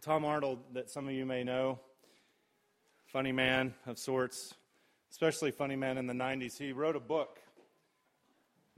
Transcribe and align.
Tom 0.00 0.24
Arnold, 0.24 0.60
that 0.72 0.88
some 0.88 1.06
of 1.06 1.12
you 1.12 1.26
may 1.26 1.44
know, 1.44 1.78
funny 3.08 3.32
man 3.32 3.74
of 3.84 3.98
sorts, 3.98 4.54
especially 5.10 5.50
funny 5.50 5.76
man 5.76 5.98
in 5.98 6.06
the 6.06 6.14
90s, 6.14 6.56
he 6.56 6.72
wrote 6.72 6.96
a 6.96 7.00
book 7.00 7.38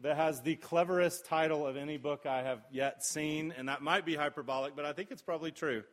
that 0.00 0.16
has 0.16 0.40
the 0.40 0.56
cleverest 0.56 1.24
title 1.24 1.64
of 1.64 1.77
any 1.77 1.96
book 1.96 2.27
I 2.27 2.43
have 2.43 2.58
yet 2.72 3.04
seen, 3.04 3.54
and 3.56 3.69
that 3.69 3.82
might 3.82 4.04
be 4.04 4.17
hyperbolic, 4.17 4.74
but 4.74 4.85
I 4.85 4.93
think 4.93 5.13
it's 5.13 5.22
probably 5.22 5.53
true. 5.53 5.85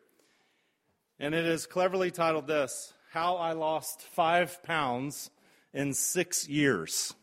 And 1.20 1.36
it 1.36 1.46
is 1.46 1.68
cleverly 1.68 2.10
titled 2.10 2.48
this 2.48 2.92
How 3.12 3.36
I 3.36 3.52
Lost 3.52 4.02
Five 4.02 4.64
Pounds 4.64 5.30
in 5.76 5.94
Six 5.94 6.50
Years. 6.50 7.14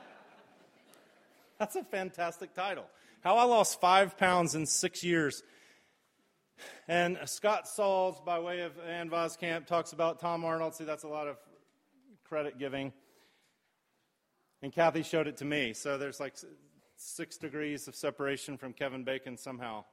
That's 1.58 1.76
a 1.76 1.84
fantastic 1.84 2.54
title. 2.54 2.86
How 3.20 3.36
I 3.36 3.44
Lost 3.44 3.78
Five 3.78 4.16
Pounds 4.16 4.54
in 4.54 4.64
Six 4.64 5.04
Years. 5.04 5.42
And 6.88 7.18
Scott 7.26 7.68
Sauls, 7.68 8.20
by 8.24 8.38
way 8.38 8.60
of 8.60 8.72
Ann 8.80 9.10
Voskamp, 9.10 9.66
talks 9.66 9.92
about 9.92 10.18
Tom 10.18 10.44
Arnold. 10.44 10.74
See, 10.74 10.84
that's 10.84 11.04
a 11.04 11.08
lot 11.08 11.28
of 11.28 11.36
credit 12.24 12.58
giving. 12.58 12.92
And 14.62 14.72
Kathy 14.72 15.02
showed 15.02 15.26
it 15.26 15.36
to 15.38 15.44
me. 15.44 15.72
So 15.72 15.98
there's 15.98 16.20
like 16.20 16.34
six 16.96 17.36
degrees 17.36 17.88
of 17.88 17.94
separation 17.94 18.56
from 18.56 18.72
Kevin 18.72 19.04
Bacon 19.04 19.36
somehow. 19.36 19.84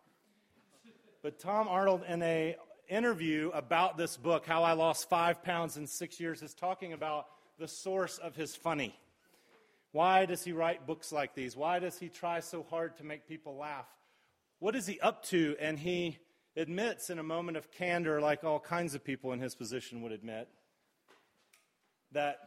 But 1.21 1.39
Tom 1.39 1.67
Arnold, 1.67 2.03
in 2.07 2.21
a 2.23 2.55
interview 2.89 3.49
about 3.53 3.97
this 3.97 4.17
book, 4.17 4.45
How 4.45 4.63
I 4.63 4.73
Lost 4.73 5.09
Five 5.09 5.43
Pounds 5.43 5.77
in 5.77 5.87
Six 5.87 6.19
Years, 6.19 6.41
is 6.41 6.53
talking 6.53 6.93
about 6.93 7.25
the 7.57 7.67
source 7.67 8.17
of 8.17 8.35
his 8.35 8.55
funny. 8.55 8.95
Why 9.91 10.25
does 10.25 10.43
he 10.43 10.51
write 10.51 10.85
books 10.85 11.11
like 11.11 11.35
these? 11.35 11.55
Why 11.55 11.79
does 11.79 11.97
he 11.97 12.09
try 12.09 12.41
so 12.41 12.65
hard 12.69 12.97
to 12.97 13.03
make 13.03 13.27
people 13.27 13.55
laugh? 13.55 13.87
What 14.59 14.75
is 14.75 14.85
he 14.85 14.99
up 14.99 15.23
to? 15.25 15.55
And 15.59 15.79
he 15.79 16.17
admits 16.57 17.09
in 17.09 17.19
a 17.19 17.23
moment 17.23 17.57
of 17.57 17.71
candor, 17.71 18.21
like 18.21 18.43
all 18.43 18.59
kinds 18.59 18.95
of 18.95 19.03
people 19.03 19.33
in 19.33 19.39
his 19.39 19.55
position 19.55 20.01
would 20.01 20.11
admit, 20.11 20.47
that 22.11 22.39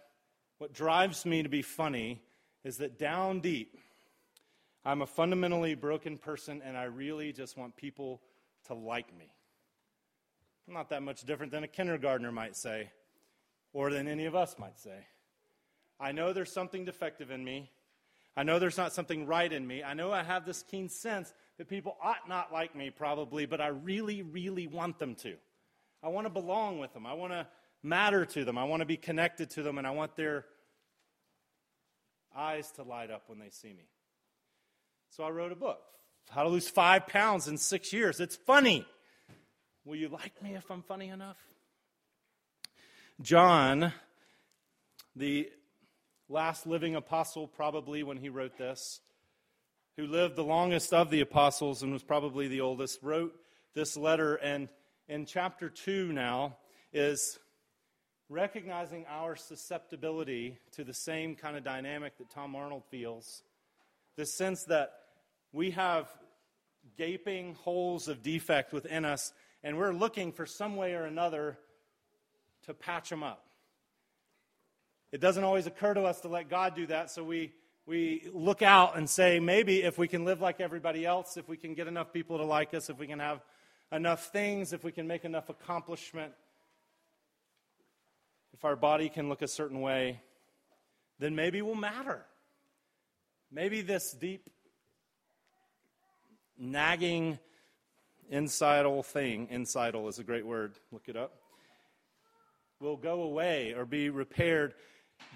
what 0.58 0.72
drives 0.72 1.26
me 1.26 1.42
to 1.42 1.48
be 1.48 1.62
funny 1.62 2.22
is 2.64 2.78
that 2.78 2.98
down 2.98 3.40
deep, 3.40 3.78
I'm 4.84 5.02
a 5.02 5.06
fundamentally 5.06 5.74
broken 5.74 6.16
person 6.16 6.62
and 6.64 6.76
I 6.76 6.84
really 6.84 7.32
just 7.32 7.56
want 7.56 7.76
people 7.76 8.22
to 8.66 8.74
like 8.74 9.16
me. 9.16 9.30
Not 10.66 10.90
that 10.90 11.02
much 11.02 11.22
different 11.22 11.52
than 11.52 11.64
a 11.64 11.68
kindergartner 11.68 12.32
might 12.32 12.56
say, 12.56 12.90
or 13.72 13.90
than 13.90 14.08
any 14.08 14.26
of 14.26 14.34
us 14.34 14.56
might 14.58 14.78
say. 14.78 15.06
I 16.00 16.12
know 16.12 16.32
there's 16.32 16.52
something 16.52 16.84
defective 16.84 17.30
in 17.30 17.42
me. 17.42 17.70
I 18.36 18.42
know 18.42 18.58
there's 18.58 18.76
not 18.76 18.92
something 18.92 19.26
right 19.26 19.52
in 19.52 19.66
me. 19.66 19.82
I 19.82 19.94
know 19.94 20.12
I 20.12 20.22
have 20.22 20.44
this 20.44 20.62
keen 20.62 20.88
sense 20.88 21.32
that 21.58 21.68
people 21.68 21.96
ought 22.02 22.28
not 22.28 22.52
like 22.52 22.74
me, 22.74 22.90
probably, 22.90 23.44
but 23.46 23.60
I 23.60 23.68
really, 23.68 24.22
really 24.22 24.66
want 24.66 24.98
them 24.98 25.14
to. 25.16 25.34
I 26.02 26.08
want 26.08 26.26
to 26.26 26.32
belong 26.32 26.78
with 26.78 26.94
them. 26.94 27.04
I 27.04 27.14
want 27.14 27.32
to 27.32 27.46
matter 27.82 28.24
to 28.24 28.44
them. 28.44 28.56
I 28.56 28.64
want 28.64 28.80
to 28.80 28.86
be 28.86 28.96
connected 28.96 29.50
to 29.50 29.62
them, 29.62 29.78
and 29.78 29.86
I 29.86 29.90
want 29.90 30.16
their 30.16 30.44
eyes 32.36 32.70
to 32.72 32.84
light 32.84 33.10
up 33.10 33.24
when 33.26 33.38
they 33.38 33.50
see 33.50 33.72
me. 33.72 33.88
So 35.10 35.24
I 35.24 35.30
wrote 35.30 35.50
a 35.50 35.56
book 35.56 35.80
How 36.30 36.44
to 36.44 36.48
Lose 36.48 36.68
Five 36.68 37.08
Pounds 37.08 37.48
in 37.48 37.58
Six 37.58 37.92
Years. 37.92 38.20
It's 38.20 38.36
funny. 38.36 38.86
Will 39.84 39.96
you 39.96 40.08
like 40.08 40.40
me 40.42 40.54
if 40.54 40.70
I'm 40.70 40.82
funny 40.82 41.08
enough? 41.08 41.38
John, 43.20 43.92
the 45.16 45.50
last 46.28 46.66
living 46.66 46.94
apostle, 46.94 47.48
probably 47.48 48.04
when 48.04 48.18
he 48.18 48.28
wrote 48.28 48.56
this, 48.58 49.00
who 49.98 50.06
lived 50.06 50.36
the 50.36 50.44
longest 50.44 50.94
of 50.94 51.10
the 51.10 51.20
apostles 51.20 51.82
and 51.82 51.92
was 51.92 52.04
probably 52.04 52.46
the 52.46 52.60
oldest, 52.60 53.00
wrote 53.02 53.34
this 53.74 53.96
letter. 53.96 54.36
And 54.36 54.68
in 55.08 55.26
chapter 55.26 55.68
2 55.68 56.12
now 56.12 56.56
is 56.92 57.36
recognizing 58.28 59.04
our 59.10 59.34
susceptibility 59.34 60.56
to 60.70 60.84
the 60.84 60.94
same 60.94 61.34
kind 61.34 61.56
of 61.56 61.64
dynamic 61.64 62.16
that 62.18 62.30
Tom 62.30 62.54
Arnold 62.54 62.84
feels. 62.92 63.42
The 64.14 64.24
sense 64.24 64.62
that 64.68 64.92
we 65.52 65.72
have 65.72 66.06
gaping 66.96 67.54
holes 67.54 68.06
of 68.06 68.22
defect 68.22 68.72
within 68.72 69.04
us, 69.04 69.32
and 69.64 69.76
we're 69.76 69.92
looking 69.92 70.30
for 70.30 70.46
some 70.46 70.76
way 70.76 70.94
or 70.94 71.06
another 71.06 71.58
to 72.66 72.72
patch 72.72 73.10
them 73.10 73.24
up. 73.24 73.44
It 75.10 75.20
doesn't 75.20 75.42
always 75.42 75.66
occur 75.66 75.94
to 75.94 76.02
us 76.02 76.20
to 76.20 76.28
let 76.28 76.48
God 76.48 76.76
do 76.76 76.86
that, 76.86 77.10
so 77.10 77.24
we, 77.24 77.52
we 77.88 78.28
look 78.34 78.60
out 78.60 78.98
and 78.98 79.08
say, 79.08 79.40
maybe 79.40 79.82
if 79.82 79.96
we 79.96 80.08
can 80.08 80.26
live 80.26 80.42
like 80.42 80.60
everybody 80.60 81.06
else, 81.06 81.38
if 81.38 81.48
we 81.48 81.56
can 81.56 81.72
get 81.72 81.86
enough 81.86 82.12
people 82.12 82.36
to 82.36 82.44
like 82.44 82.74
us, 82.74 82.90
if 82.90 82.98
we 82.98 83.06
can 83.06 83.18
have 83.18 83.40
enough 83.90 84.26
things, 84.26 84.74
if 84.74 84.84
we 84.84 84.92
can 84.92 85.06
make 85.06 85.24
enough 85.24 85.48
accomplishment, 85.48 86.34
if 88.52 88.62
our 88.66 88.76
body 88.76 89.08
can 89.08 89.30
look 89.30 89.40
a 89.40 89.48
certain 89.48 89.80
way, 89.80 90.20
then 91.18 91.34
maybe 91.34 91.62
we'll 91.62 91.74
matter. 91.74 92.26
Maybe 93.50 93.80
this 93.80 94.12
deep, 94.12 94.50
nagging, 96.58 97.38
insidal 98.30 99.02
thing, 99.02 99.48
insidal 99.50 100.08
is 100.08 100.18
a 100.18 100.24
great 100.24 100.44
word, 100.44 100.74
look 100.92 101.08
it 101.08 101.16
up, 101.16 101.32
will 102.80 102.98
go 102.98 103.22
away 103.22 103.72
or 103.72 103.86
be 103.86 104.10
repaired 104.10 104.74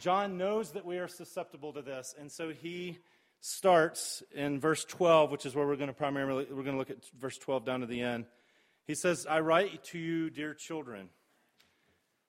John 0.01 0.37
knows 0.37 0.73
that 0.73 0.85
we 0.85 0.99
are 0.99 1.09
susceptible 1.09 1.73
to 1.73 1.83
this, 1.83 2.15
and 2.19 2.31
so 2.31 2.51
he 2.51 2.99
starts 3.41 4.23
in 4.35 4.61
verse 4.61 4.85
12, 4.85 5.31
which 5.31 5.47
is 5.47 5.55
where 5.55 5.67
we're 5.67 5.77
going 5.77 5.89
to 5.89 5.95
primarily 5.95 6.47
we're 6.51 6.63
going 6.63 6.75
to 6.75 6.79
look 6.79 6.91
at 6.91 7.05
verse 7.19 7.39
12 7.39 7.65
down 7.65 7.81
to 7.81 7.87
the 7.87 8.01
end. 8.01 8.27
He 8.87 8.95
says, 8.95 9.27
"I 9.27 9.41
write 9.41 9.85
to 9.85 9.99
you, 9.99 10.31
dear 10.31 10.55
children, 10.55 11.11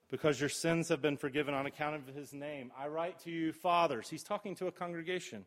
because 0.09 0.39
your 0.39 0.49
sins 0.49 0.89
have 0.89 1.01
been 1.01 1.17
forgiven 1.17 1.53
on 1.53 1.65
account 1.65 1.95
of 1.95 2.15
his 2.15 2.33
name. 2.33 2.71
I 2.77 2.87
write 2.87 3.19
to 3.19 3.31
you, 3.31 3.53
fathers." 3.53 4.09
He's 4.09 4.23
talking 4.23 4.55
to 4.55 4.67
a 4.67 4.71
congregation. 4.71 5.45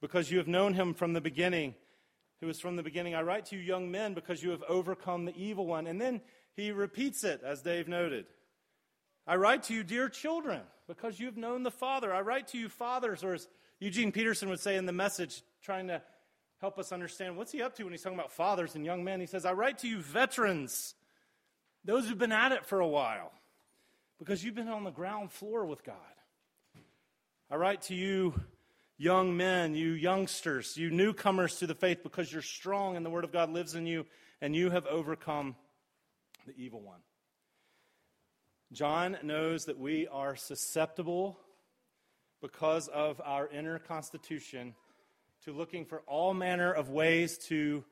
Because 0.00 0.30
you 0.30 0.36
have 0.38 0.46
known 0.46 0.74
him 0.74 0.92
from 0.92 1.14
the 1.14 1.22
beginning, 1.22 1.74
who 2.40 2.48
is 2.50 2.60
from 2.60 2.76
the 2.76 2.82
beginning. 2.82 3.14
I 3.14 3.22
write 3.22 3.46
to 3.46 3.56
you, 3.56 3.62
young 3.62 3.90
men, 3.90 4.12
because 4.12 4.42
you 4.42 4.50
have 4.50 4.62
overcome 4.64 5.24
the 5.24 5.34
evil 5.34 5.66
one. 5.66 5.86
And 5.86 5.98
then 5.98 6.20
he 6.54 6.70
repeats 6.70 7.24
it, 7.24 7.42
as 7.42 7.62
Dave 7.62 7.88
noted. 7.88 8.26
I 9.26 9.36
write 9.36 9.64
to 9.64 9.74
you, 9.74 9.82
dear 9.82 10.08
children, 10.08 10.60
because 10.86 11.18
you've 11.18 11.36
known 11.36 11.64
the 11.64 11.70
Father. 11.70 12.14
I 12.14 12.20
write 12.20 12.48
to 12.48 12.58
you, 12.58 12.68
fathers, 12.68 13.24
or 13.24 13.34
as 13.34 13.48
Eugene 13.80 14.12
Peterson 14.12 14.48
would 14.48 14.60
say 14.60 14.76
in 14.76 14.86
the 14.86 14.92
message, 14.92 15.42
trying 15.62 15.88
to 15.88 16.00
help 16.60 16.78
us 16.78 16.92
understand 16.92 17.36
what's 17.36 17.52
he 17.52 17.60
up 17.60 17.74
to 17.76 17.84
when 17.84 17.92
he's 17.92 18.02
talking 18.02 18.18
about 18.18 18.32
fathers 18.32 18.76
and 18.76 18.84
young 18.84 19.02
men. 19.04 19.20
He 19.20 19.26
says, 19.26 19.44
I 19.44 19.52
write 19.52 19.78
to 19.78 19.88
you, 19.88 19.98
veterans, 19.98 20.94
those 21.84 22.08
who've 22.08 22.16
been 22.16 22.32
at 22.32 22.52
it 22.52 22.64
for 22.66 22.80
a 22.80 22.86
while, 22.86 23.32
because 24.18 24.44
you've 24.44 24.54
been 24.54 24.68
on 24.68 24.84
the 24.84 24.90
ground 24.90 25.32
floor 25.32 25.66
with 25.66 25.84
God. 25.84 25.96
I 27.50 27.56
write 27.56 27.82
to 27.82 27.94
you, 27.94 28.40
young 28.96 29.36
men, 29.36 29.74
you 29.74 29.90
youngsters, 29.90 30.76
you 30.76 30.90
newcomers 30.90 31.56
to 31.58 31.66
the 31.66 31.74
faith, 31.74 32.02
because 32.02 32.32
you're 32.32 32.42
strong 32.42 32.96
and 32.96 33.04
the 33.04 33.10
Word 33.10 33.24
of 33.24 33.32
God 33.32 33.50
lives 33.50 33.74
in 33.74 33.86
you, 33.86 34.06
and 34.40 34.54
you 34.54 34.70
have 34.70 34.86
overcome 34.86 35.56
the 36.46 36.54
evil 36.56 36.80
one. 36.80 37.00
John 38.72 39.16
knows 39.22 39.64
that 39.64 39.78
we 39.78 40.08
are 40.08 40.34
susceptible 40.34 41.38
because 42.42 42.88
of 42.88 43.20
our 43.24 43.48
inner 43.48 43.78
constitution 43.78 44.74
to 45.44 45.52
looking 45.52 45.84
for 45.84 46.02
all 46.06 46.34
manner 46.34 46.72
of 46.72 46.90
ways 46.90 47.38
to 47.48 47.84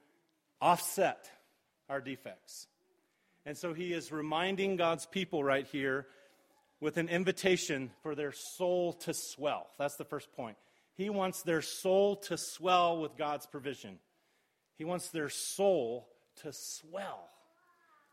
offset 0.61 1.31
our 1.89 2.01
defects. 2.01 2.67
And 3.47 3.57
so 3.57 3.73
he 3.73 3.93
is 3.93 4.11
reminding 4.11 4.77
God's 4.77 5.07
people 5.07 5.45
right 5.45 5.67
here 5.67 6.07
with 6.81 6.97
an 6.97 7.09
invitation 7.09 7.91
for 8.03 8.15
their 8.15 8.33
soul 8.33 8.95
to 8.95 9.13
swell. 9.15 9.69
That's 9.79 9.97
the 9.97 10.05
first 10.05 10.33
point. 10.33 10.57
He 10.97 11.09
wants 11.09 11.43
their 11.43 11.63
soul 11.63 12.17
to 12.17 12.37
swell 12.37 13.01
with 13.01 13.17
God's 13.17 13.47
provision. 13.47 13.99
He 14.77 14.85
wants 14.85 15.11
their 15.11 15.29
soul 15.29 16.09
to 16.43 16.51
swell 16.53 17.29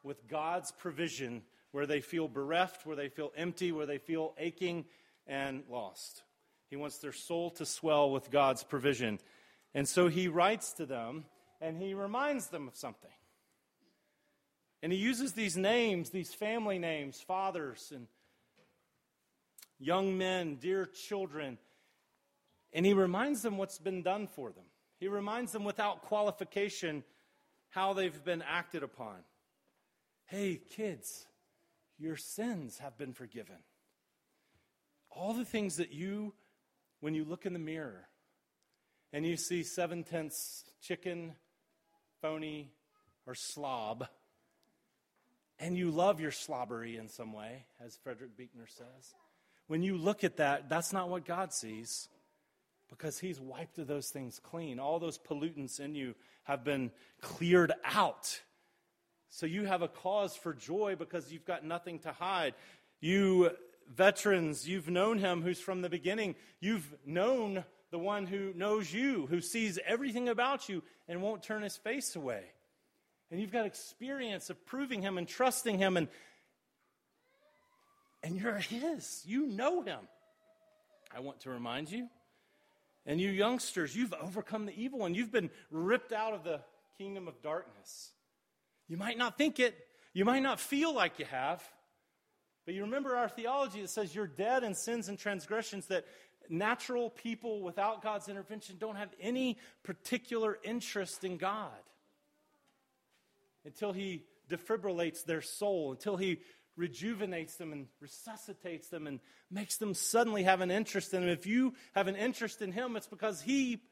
with 0.04 0.28
God's 0.28 0.72
provision 0.72 1.42
where 1.72 1.86
they 1.86 2.02
feel 2.02 2.28
bereft, 2.28 2.86
where 2.86 2.96
they 2.96 3.10
feel 3.10 3.32
empty, 3.36 3.72
where 3.72 3.86
they 3.86 3.98
feel 3.98 4.34
aching 4.38 4.86
and 5.28 5.64
lost. 5.70 6.24
He 6.70 6.76
wants 6.76 6.98
their 7.00 7.12
soul 7.12 7.52
to 7.52 7.66
swell 7.66 8.12
with 8.12 8.32
God's 8.32 8.64
provision. 8.64 9.20
And 9.74 9.88
so 9.88 10.08
he 10.08 10.28
writes 10.28 10.74
to 10.74 10.86
them 10.86 11.26
and 11.60 11.78
he 11.78 11.94
reminds 11.94 12.48
them 12.48 12.68
of 12.68 12.76
something. 12.76 13.12
And 14.82 14.92
he 14.92 14.98
uses 14.98 15.34
these 15.34 15.56
names, 15.56 16.10
these 16.10 16.34
family 16.34 16.80
names, 16.80 17.22
fathers 17.22 17.92
and 17.94 18.08
young 19.80 20.18
men, 20.18 20.56
dear 20.56 20.86
children, 20.86 21.58
and 22.74 22.86
he 22.86 22.94
reminds 22.94 23.42
them 23.42 23.58
what's 23.58 23.80
been 23.80 24.02
done 24.02 24.28
for 24.28 24.52
them. 24.52 24.64
He 25.00 25.08
reminds 25.08 25.52
them 25.52 25.64
without 25.64 26.04
qualification 26.04 27.04
how 27.70 27.94
they've 27.94 28.24
been 28.24 28.42
acted 28.42 28.84
upon. 28.84 29.16
Hey, 30.26 30.62
kids, 30.70 31.26
your 32.02 32.18
sins 32.18 32.80
have 32.80 32.98
been 32.98 33.14
forgiven. 33.14 33.58
All 35.12 35.34
the 35.34 35.46
things 35.46 35.78
that 35.78 35.92
you, 35.92 36.34
when 37.00 37.14
you 37.14 37.24
look 37.24 37.46
in 37.46 37.54
the 37.54 37.60
mirror 37.60 38.08
and 39.14 39.26
you 39.26 39.38
see 39.38 39.64
seven 39.64 40.04
tenths 40.04 40.64
chicken, 40.82 41.34
phony, 42.22 42.72
or 43.28 43.36
slob, 43.36 44.08
and 45.60 45.78
you 45.78 45.92
love 45.92 46.20
your 46.20 46.32
slobbery 46.32 46.98
in 46.98 47.08
some 47.08 47.34
way, 47.34 47.66
as 47.86 47.98
Frederick 48.04 48.36
Buechner 48.36 48.68
says, 48.68 49.14
when 49.68 49.84
you 49.84 49.96
look 49.96 50.24
at 50.24 50.38
that, 50.38 50.70
that's 50.70 50.92
not 50.92 51.10
what 51.10 51.24
God 51.24 51.54
sees 51.54 52.10
because 52.90 53.20
He's 53.20 53.40
wiped 53.40 53.86
those 53.88 54.10
things 54.10 54.40
clean. 54.40 54.80
All 54.80 55.00
those 55.00 55.20
pollutants 55.20 55.80
in 55.80 55.94
you 55.94 56.16
have 56.44 56.64
been 56.64 56.92
cleared 57.22 57.72
out. 57.86 58.42
So 59.32 59.46
you 59.46 59.64
have 59.64 59.82
a 59.82 59.88
cause 59.88 60.36
for 60.36 60.54
joy 60.54 60.96
because 61.00 61.32
you've 61.32 61.46
got 61.46 61.64
nothing 61.64 62.00
to 62.00 62.12
hide. 62.12 62.54
You 63.00 63.52
veterans, 63.90 64.68
you've 64.68 64.90
known 64.90 65.20
Him 65.20 65.42
who's 65.42 65.60
from 65.60 65.82
the 65.82 65.90
beginning. 65.90 66.36
You've 66.60 66.88
known 67.06 67.64
the 67.92 67.98
one 67.98 68.26
who 68.26 68.54
knows 68.54 68.94
you, 68.94 69.28
who 69.28 69.40
sees 69.40 69.80
everything 69.86 70.28
about 70.28 70.68
you 70.68 70.84
and 71.08 71.22
won't 71.22 71.44
turn 71.44 71.62
His 71.64 71.78
face 71.78 72.16
away. 72.18 72.44
And 73.32 73.40
you've 73.40 73.54
got 73.54 73.66
experience 73.66 74.50
of 74.50 74.66
proving 74.66 75.02
Him 75.02 75.18
and 75.18 75.28
trusting 75.28 75.78
Him 75.78 75.96
and 75.98 76.08
and 78.22 78.36
you're 78.36 78.58
His. 78.58 79.24
You 79.26 79.48
know 79.48 79.82
Him. 79.82 80.00
I 81.16 81.22
want 81.22 81.40
to 81.42 81.50
remind 81.50 81.90
you 81.90 82.10
and 83.06 83.20
you 83.20 83.30
youngsters, 83.30 83.96
you've 83.96 84.14
overcome 84.14 84.66
the 84.66 84.78
evil 84.78 85.06
and 85.06 85.16
you've 85.16 85.32
been 85.32 85.50
ripped 85.72 86.12
out 86.12 86.34
of 86.34 86.44
the 86.44 86.60
kingdom 86.98 87.30
of 87.30 87.42
darkness. 87.42 88.12
You 88.92 88.98
might 88.98 89.18
not 89.18 89.38
think 89.38 89.62
it, 89.62 89.74
you 90.14 90.26
might 90.26 90.44
not 90.44 90.60
feel 90.60 90.94
like 90.94 91.18
you 91.18 91.24
have, 91.24 91.64
but 92.66 92.74
you 92.74 92.82
remember 92.82 93.16
our 93.16 93.30
theology 93.30 93.80
that 93.80 93.90
says 93.90 94.14
you're 94.14 94.28
dead 94.28 94.66
in 94.66 94.74
sins 94.74 95.08
and 95.08 95.18
transgressions, 95.18 95.86
that 95.86 96.04
natural 96.50 97.10
people 97.10 97.62
without 97.62 98.02
God's 98.02 98.28
intervention 98.28 98.76
don't 98.78 98.98
have 98.98 99.08
any 99.18 99.58
particular 99.84 100.60
interest 100.62 101.24
in 101.24 101.38
God 101.38 101.72
until 103.64 103.94
He 103.94 104.26
defibrillates 104.50 105.24
their 105.24 105.42
soul, 105.42 105.94
until 105.94 106.18
He 106.18 106.42
rejuvenates 106.76 107.56
them 107.56 107.72
and 107.72 107.88
resuscitates 108.02 108.90
them 108.90 109.08
and 109.08 109.22
makes 109.50 109.78
them 109.78 109.94
suddenly 109.94 110.44
have 110.44 110.60
an 110.60 110.70
interest 110.70 111.14
in 111.14 111.24
him. 111.24 111.30
If 111.30 111.48
you 111.48 111.76
have 111.94 112.10
an 112.10 112.18
interest 112.18 112.62
in 112.62 112.74
him, 112.74 112.98
it's 112.98 113.08
because 113.08 113.42
he 113.42 113.84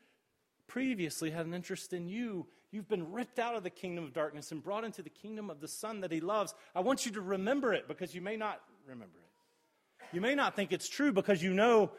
previously 0.68 1.31
had 1.31 1.46
an 1.46 1.54
interest 1.54 1.94
in 1.94 2.10
you. 2.10 2.48
You've 2.71 2.88
been 2.88 3.12
ripped 3.12 3.39
out 3.39 3.56
of 3.56 3.63
the 3.63 3.69
kingdom 3.69 4.04
of 4.04 4.13
darkness 4.13 4.51
and 4.51 4.63
brought 4.63 4.83
into 4.83 5.01
the 5.01 5.10
kingdom 5.10 5.50
of 5.50 5.60
the 5.60 5.68
Son 5.68 6.01
that 6.01 6.12
he 6.12 6.19
loves. 6.19 6.54
I 6.75 6.81
want 6.81 7.06
you 7.06 7.12
to 7.13 7.21
remember 7.21 7.74
it 7.74 7.88
because 7.88 8.13
you 8.13 8.21
may 8.21 8.38
not 8.38 8.62
remember 8.86 9.18
it. 9.18 10.06
You 10.16 10.21
may 10.21 10.36
not 10.36 10.56
think 10.56 10.71
it's 10.71 10.88
true 10.88 11.12
because 11.12 11.42
you 11.42 11.54
know 11.54 11.92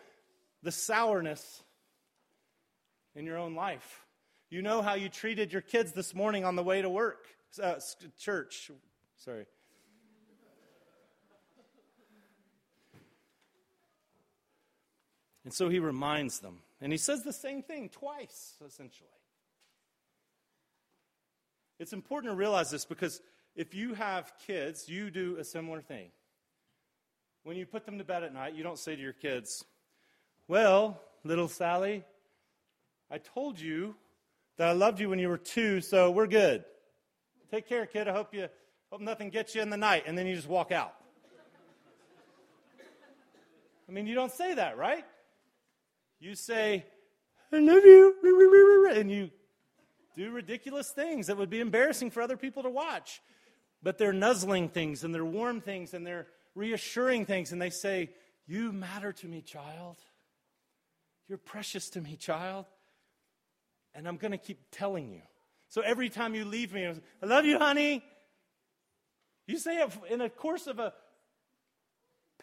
the 0.62 0.72
sourness 0.72 1.62
in 3.14 3.26
your 3.26 3.38
own 3.38 3.54
life. 3.54 4.04
You 4.48 4.62
know 4.62 4.82
how 4.82 4.94
you 4.94 5.08
treated 5.08 5.52
your 5.52 5.62
kids 5.62 5.92
this 5.92 6.14
morning 6.14 6.44
on 6.44 6.56
the 6.56 6.62
way 6.62 6.82
to 6.82 6.88
work, 6.88 7.26
uh, 7.62 7.74
church. 8.18 8.70
Sorry. 9.16 9.46
And 15.44 15.54
so 15.54 15.68
he 15.68 15.78
reminds 15.78 16.40
them. 16.40 16.60
And 16.80 16.92
he 16.92 16.98
says 16.98 17.22
the 17.22 17.32
same 17.32 17.62
thing 17.62 17.88
twice, 17.88 18.54
essentially. 18.64 19.08
It's 21.80 21.94
important 21.94 22.30
to 22.30 22.36
realize 22.36 22.70
this 22.70 22.84
because 22.84 23.22
if 23.56 23.74
you 23.74 23.94
have 23.94 24.34
kids, 24.46 24.86
you 24.86 25.10
do 25.10 25.38
a 25.38 25.44
similar 25.44 25.80
thing. 25.80 26.10
When 27.42 27.56
you 27.56 27.64
put 27.64 27.86
them 27.86 27.96
to 27.96 28.04
bed 28.04 28.22
at 28.22 28.34
night, 28.34 28.54
you 28.54 28.62
don't 28.62 28.78
say 28.78 28.94
to 28.94 29.00
your 29.00 29.14
kids, 29.14 29.64
Well, 30.46 31.00
little 31.24 31.48
Sally, 31.48 32.04
I 33.10 33.16
told 33.16 33.58
you 33.58 33.96
that 34.58 34.68
I 34.68 34.72
loved 34.72 35.00
you 35.00 35.08
when 35.08 35.18
you 35.18 35.30
were 35.30 35.38
two, 35.38 35.80
so 35.80 36.10
we're 36.10 36.26
good. 36.26 36.66
Take 37.50 37.66
care, 37.66 37.86
kid. 37.86 38.08
I 38.08 38.12
hope 38.12 38.34
you 38.34 38.48
hope 38.92 39.00
nothing 39.00 39.30
gets 39.30 39.54
you 39.54 39.62
in 39.62 39.70
the 39.70 39.78
night, 39.78 40.04
and 40.06 40.18
then 40.18 40.26
you 40.26 40.36
just 40.36 40.48
walk 40.48 40.72
out. 40.72 40.94
I 43.88 43.92
mean, 43.92 44.06
you 44.06 44.14
don't 44.14 44.30
say 44.30 44.52
that, 44.52 44.76
right? 44.76 45.06
You 46.20 46.34
say, 46.34 46.84
I 47.50 47.58
love 47.58 47.84
you, 47.84 48.90
and 48.94 49.10
you 49.10 49.30
do 50.16 50.30
ridiculous 50.30 50.90
things 50.90 51.26
that 51.26 51.36
would 51.36 51.50
be 51.50 51.60
embarrassing 51.60 52.10
for 52.10 52.22
other 52.22 52.36
people 52.36 52.62
to 52.62 52.70
watch. 52.70 53.20
But 53.82 53.98
they're 53.98 54.12
nuzzling 54.12 54.68
things 54.68 55.04
and 55.04 55.14
they're 55.14 55.24
warm 55.24 55.60
things 55.60 55.94
and 55.94 56.06
they're 56.06 56.26
reassuring 56.54 57.26
things, 57.26 57.52
and 57.52 57.62
they 57.62 57.70
say, 57.70 58.10
You 58.46 58.72
matter 58.72 59.12
to 59.12 59.26
me, 59.26 59.42
child. 59.42 59.96
You're 61.28 61.38
precious 61.38 61.90
to 61.90 62.00
me, 62.00 62.16
child. 62.16 62.66
And 63.94 64.06
I'm 64.06 64.16
going 64.16 64.32
to 64.32 64.38
keep 64.38 64.58
telling 64.70 65.10
you. 65.10 65.22
So 65.68 65.80
every 65.80 66.08
time 66.08 66.34
you 66.34 66.44
leave 66.44 66.72
me, 66.72 66.86
I 66.86 67.26
love 67.26 67.44
you, 67.44 67.58
honey. 67.58 68.02
You 69.46 69.58
say 69.58 69.84
in 70.08 70.18
the 70.18 70.28
course 70.28 70.66
of 70.66 70.78
a 70.78 70.92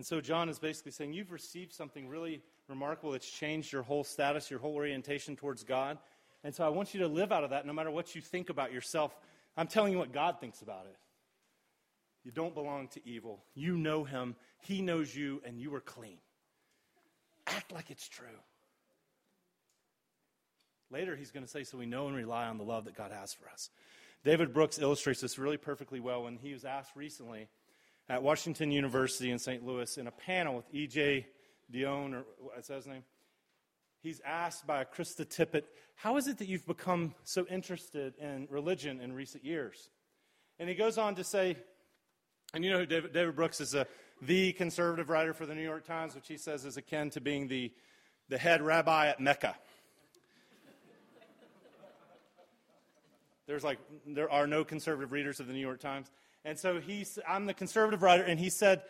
And 0.00 0.06
so 0.06 0.18
John 0.18 0.48
is 0.48 0.58
basically 0.58 0.92
saying, 0.92 1.12
You've 1.12 1.30
received 1.30 1.74
something 1.74 2.08
really 2.08 2.40
remarkable 2.68 3.12
that's 3.12 3.30
changed 3.30 3.70
your 3.70 3.82
whole 3.82 4.02
status, 4.02 4.50
your 4.50 4.58
whole 4.58 4.74
orientation 4.74 5.36
towards 5.36 5.62
God. 5.62 5.98
And 6.42 6.54
so 6.54 6.64
I 6.64 6.70
want 6.70 6.94
you 6.94 7.00
to 7.00 7.06
live 7.06 7.32
out 7.32 7.44
of 7.44 7.50
that 7.50 7.66
no 7.66 7.74
matter 7.74 7.90
what 7.90 8.14
you 8.14 8.22
think 8.22 8.48
about 8.48 8.72
yourself. 8.72 9.14
I'm 9.58 9.66
telling 9.66 9.92
you 9.92 9.98
what 9.98 10.10
God 10.10 10.40
thinks 10.40 10.62
about 10.62 10.86
it. 10.86 10.96
You 12.24 12.30
don't 12.30 12.54
belong 12.54 12.88
to 12.88 13.06
evil. 13.06 13.44
You 13.54 13.76
know 13.76 14.02
Him, 14.02 14.36
He 14.62 14.80
knows 14.80 15.14
you, 15.14 15.42
and 15.44 15.60
you 15.60 15.74
are 15.74 15.82
clean. 15.82 16.16
Act 17.46 17.70
like 17.70 17.90
it's 17.90 18.08
true. 18.08 18.26
Later, 20.90 21.14
he's 21.14 21.30
going 21.30 21.44
to 21.44 21.50
say, 21.50 21.62
So 21.62 21.76
we 21.76 21.84
know 21.84 22.06
and 22.06 22.16
rely 22.16 22.46
on 22.46 22.56
the 22.56 22.64
love 22.64 22.86
that 22.86 22.96
God 22.96 23.12
has 23.12 23.34
for 23.34 23.50
us. 23.50 23.68
David 24.24 24.54
Brooks 24.54 24.78
illustrates 24.78 25.20
this 25.20 25.38
really 25.38 25.58
perfectly 25.58 26.00
well 26.00 26.22
when 26.22 26.38
he 26.38 26.54
was 26.54 26.64
asked 26.64 26.96
recently 26.96 27.48
at 28.10 28.24
Washington 28.24 28.72
University 28.72 29.30
in 29.30 29.38
St. 29.38 29.64
Louis 29.64 29.96
in 29.96 30.08
a 30.08 30.10
panel 30.10 30.56
with 30.56 30.64
E.J. 30.72 31.28
Dionne, 31.72 32.12
or 32.12 32.24
what's 32.40 32.66
his 32.66 32.84
name? 32.84 33.04
He's 34.02 34.20
asked 34.26 34.66
by 34.66 34.82
Krista 34.82 35.24
Tippett, 35.24 35.62
How 35.94 36.16
is 36.16 36.26
it 36.26 36.38
that 36.38 36.48
you've 36.48 36.66
become 36.66 37.14
so 37.22 37.46
interested 37.48 38.14
in 38.16 38.48
religion 38.50 39.00
in 39.00 39.12
recent 39.12 39.44
years? 39.44 39.90
And 40.58 40.68
he 40.68 40.74
goes 40.74 40.98
on 40.98 41.14
to 41.14 41.24
say, 41.24 41.56
and 42.52 42.64
you 42.64 42.72
know 42.72 42.80
who 42.80 42.86
David, 42.86 43.12
David 43.12 43.36
Brooks 43.36 43.60
is, 43.60 43.76
a, 43.76 43.86
the 44.20 44.54
conservative 44.54 45.08
writer 45.08 45.32
for 45.32 45.46
the 45.46 45.54
New 45.54 45.62
York 45.62 45.86
Times, 45.86 46.16
which 46.16 46.26
he 46.26 46.36
says 46.36 46.64
is 46.64 46.76
akin 46.76 47.10
to 47.10 47.20
being 47.20 47.46
the, 47.46 47.72
the 48.28 48.38
head 48.38 48.60
rabbi 48.60 49.06
at 49.06 49.20
Mecca. 49.20 49.54
There's 53.46 53.62
like, 53.62 53.78
there 54.04 54.30
are 54.30 54.48
no 54.48 54.64
conservative 54.64 55.12
readers 55.12 55.38
of 55.38 55.46
the 55.46 55.52
New 55.52 55.60
York 55.60 55.78
Times. 55.78 56.10
And 56.44 56.58
so 56.58 56.80
he's, 56.80 57.18
I'm 57.28 57.46
the 57.46 57.54
conservative 57.54 58.02
writer, 58.02 58.22
and 58.22 58.40
he 58.40 58.50
said, 58.50 58.82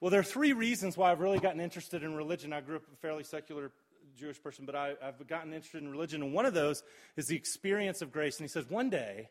Well, 0.00 0.10
there 0.10 0.20
are 0.20 0.24
three 0.24 0.52
reasons 0.52 0.96
why 0.96 1.10
I've 1.10 1.20
really 1.20 1.40
gotten 1.40 1.60
interested 1.60 2.02
in 2.02 2.14
religion. 2.14 2.52
I 2.52 2.60
grew 2.60 2.76
up 2.76 2.82
a 2.92 2.96
fairly 2.96 3.24
secular 3.24 3.72
Jewish 4.16 4.42
person, 4.42 4.64
but 4.64 4.74
I, 4.74 4.94
have 5.00 5.26
gotten 5.26 5.52
interested 5.52 5.82
in 5.82 5.90
religion. 5.90 6.22
And 6.22 6.32
one 6.32 6.46
of 6.46 6.54
those 6.54 6.82
is 7.16 7.26
the 7.26 7.36
experience 7.36 8.02
of 8.02 8.12
grace. 8.12 8.38
And 8.38 8.44
he 8.44 8.48
says, 8.48 8.68
One 8.68 8.90
day, 8.90 9.28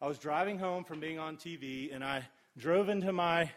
I 0.00 0.06
was 0.06 0.18
driving 0.18 0.58
home 0.58 0.84
from 0.84 1.00
being 1.00 1.18
on 1.18 1.36
TV, 1.36 1.94
and 1.94 2.04
I 2.04 2.28
drove 2.56 2.88
into 2.88 3.12
my 3.12 3.50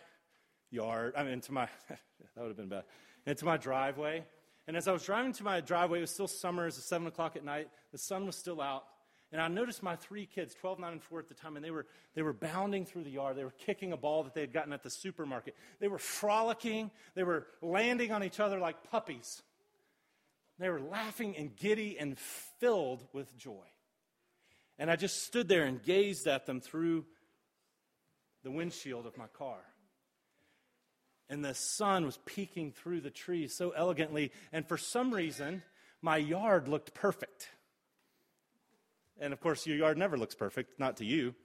yard. 0.72 1.14
I 1.16 1.24
mean, 1.24 1.34
into 1.34 1.52
my, 1.52 1.68
that 1.90 2.00
would 2.38 2.48
have 2.48 2.58
been 2.58 2.70
bad, 2.70 2.84
into 3.26 3.46
my 3.46 3.58
driveway. 3.58 4.26
And 4.68 4.78
as 4.78 4.88
I 4.88 4.92
was 4.92 5.04
driving 5.04 5.34
to 5.34 5.44
my 5.44 5.62
driveway, 5.62 6.00
it 6.00 6.02
was 6.02 6.12
still 6.12 6.28
summer, 6.28 6.64
it 6.64 6.68
was 6.68 6.84
7 6.84 7.06
o'clock 7.08 7.36
at 7.36 7.44
night, 7.44 7.68
the 7.92 7.98
sun 7.98 8.26
was 8.26 8.36
still 8.36 8.62
out. 8.62 8.84
And 9.34 9.42
I 9.42 9.48
noticed 9.48 9.82
my 9.82 9.96
three 9.96 10.28
kids, 10.28 10.54
12, 10.54 10.78
9, 10.78 10.92
and 10.92 11.04
4 11.04 11.18
at 11.18 11.28
the 11.28 11.34
time, 11.34 11.56
and 11.56 11.66
they 11.66 11.72
were, 11.72 11.88
they 12.14 12.22
were 12.22 12.34
bounding 12.34 12.86
through 12.86 13.04
the 13.04 13.10
yard. 13.10 13.36
They 13.36 13.44
were 13.44 13.50
kicking 13.66 13.92
a 13.92 13.98
ball 13.98 14.24
that 14.24 14.36
they 14.36 14.42
had 14.42 14.54
gotten 14.54 14.72
at 14.72 14.84
the 14.84 14.92
supermarket. 14.92 15.56
They 15.80 15.88
were 15.88 15.98
frolicking. 15.98 16.92
They 17.16 17.24
were 17.24 17.48
landing 17.60 18.12
on 18.12 18.24
each 18.24 18.40
other 18.40 18.60
like 18.60 18.92
puppies. 18.92 19.42
They 20.60 20.70
were 20.70 20.80
laughing 20.80 21.36
and 21.36 21.56
giddy 21.56 21.98
and 22.00 22.16
filled 22.60 23.08
with 23.12 23.36
joy. 23.36 23.66
And 24.78 24.92
I 24.92 24.96
just 24.96 25.24
stood 25.24 25.48
there 25.48 25.64
and 25.64 25.82
gazed 25.82 26.28
at 26.28 26.46
them 26.46 26.62
through 26.62 27.06
the 28.44 28.52
windshield 28.52 29.08
of 29.08 29.18
my 29.18 29.28
car. 29.28 29.58
And 31.28 31.44
the 31.44 31.56
sun 31.56 32.06
was 32.06 32.20
peeking 32.28 32.72
through 32.72 33.02
the 33.02 33.10
trees 33.10 33.56
so 33.58 33.72
elegantly. 33.72 34.32
And 34.52 34.68
for 34.68 34.78
some 34.78 35.12
reason, 35.12 35.64
my 36.04 36.18
yard 36.18 36.68
looked 36.68 36.94
perfect. 36.94 37.50
And 39.20 39.34
of 39.34 39.40
course, 39.40 39.66
your 39.66 39.78
yard 39.78 39.98
never 39.98 40.18
looks 40.18 40.36
perfect, 40.36 40.80
not 40.80 40.98
to 40.98 41.06
you. 41.06 41.36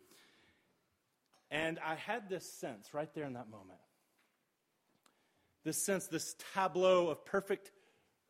And 1.50 1.78
I 1.84 1.94
had 1.94 2.28
this 2.28 2.50
sense 2.50 2.92
right 2.92 3.12
there 3.14 3.24
in 3.24 3.34
that 3.34 3.50
moment 3.50 3.78
this 5.68 5.84
sense, 5.84 6.06
this 6.06 6.34
tableau 6.54 7.08
of 7.08 7.24
perfect 7.26 7.70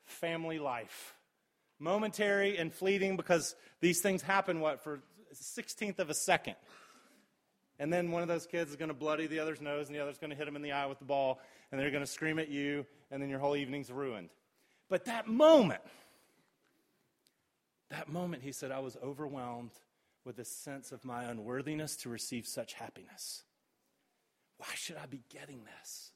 family 0.04 0.58
life. 0.58 1.14
Momentary 1.78 2.56
and 2.56 2.74
fleeting 2.74 3.16
because 3.16 3.54
these 3.80 4.00
things 4.00 4.22
happen, 4.22 4.58
what, 4.58 4.82
for 4.82 5.00
16th 5.32 6.00
of 6.00 6.10
a 6.10 6.14
second. 6.14 6.56
And 7.78 7.92
then 7.92 8.10
one 8.10 8.22
of 8.22 8.28
those 8.28 8.46
kids 8.46 8.70
is 8.70 8.76
going 8.76 8.88
to 8.88 8.94
bloody 8.94 9.28
the 9.28 9.38
other's 9.38 9.60
nose, 9.60 9.86
and 9.86 9.94
the 9.94 10.02
other's 10.02 10.18
going 10.18 10.30
to 10.30 10.36
hit 10.36 10.48
him 10.48 10.56
in 10.56 10.62
the 10.62 10.72
eye 10.72 10.86
with 10.86 10.98
the 10.98 11.04
ball, 11.04 11.40
and 11.70 11.80
they're 11.80 11.92
going 11.92 12.02
to 12.02 12.10
scream 12.10 12.40
at 12.40 12.48
you, 12.48 12.84
and 13.12 13.22
then 13.22 13.30
your 13.30 13.38
whole 13.38 13.54
evening's 13.54 13.92
ruined. 13.92 14.30
But 14.88 15.04
that 15.04 15.28
moment, 15.28 15.82
that 17.90 18.08
moment, 18.08 18.42
he 18.42 18.52
said, 18.52 18.70
I 18.70 18.80
was 18.80 18.96
overwhelmed 19.02 19.72
with 20.24 20.38
a 20.38 20.44
sense 20.44 20.92
of 20.92 21.04
my 21.04 21.24
unworthiness 21.24 21.96
to 21.96 22.08
receive 22.08 22.46
such 22.46 22.74
happiness. 22.74 23.44
Why 24.58 24.68
should 24.74 24.96
I 24.96 25.06
be 25.06 25.22
getting 25.30 25.64
this? 25.64 26.12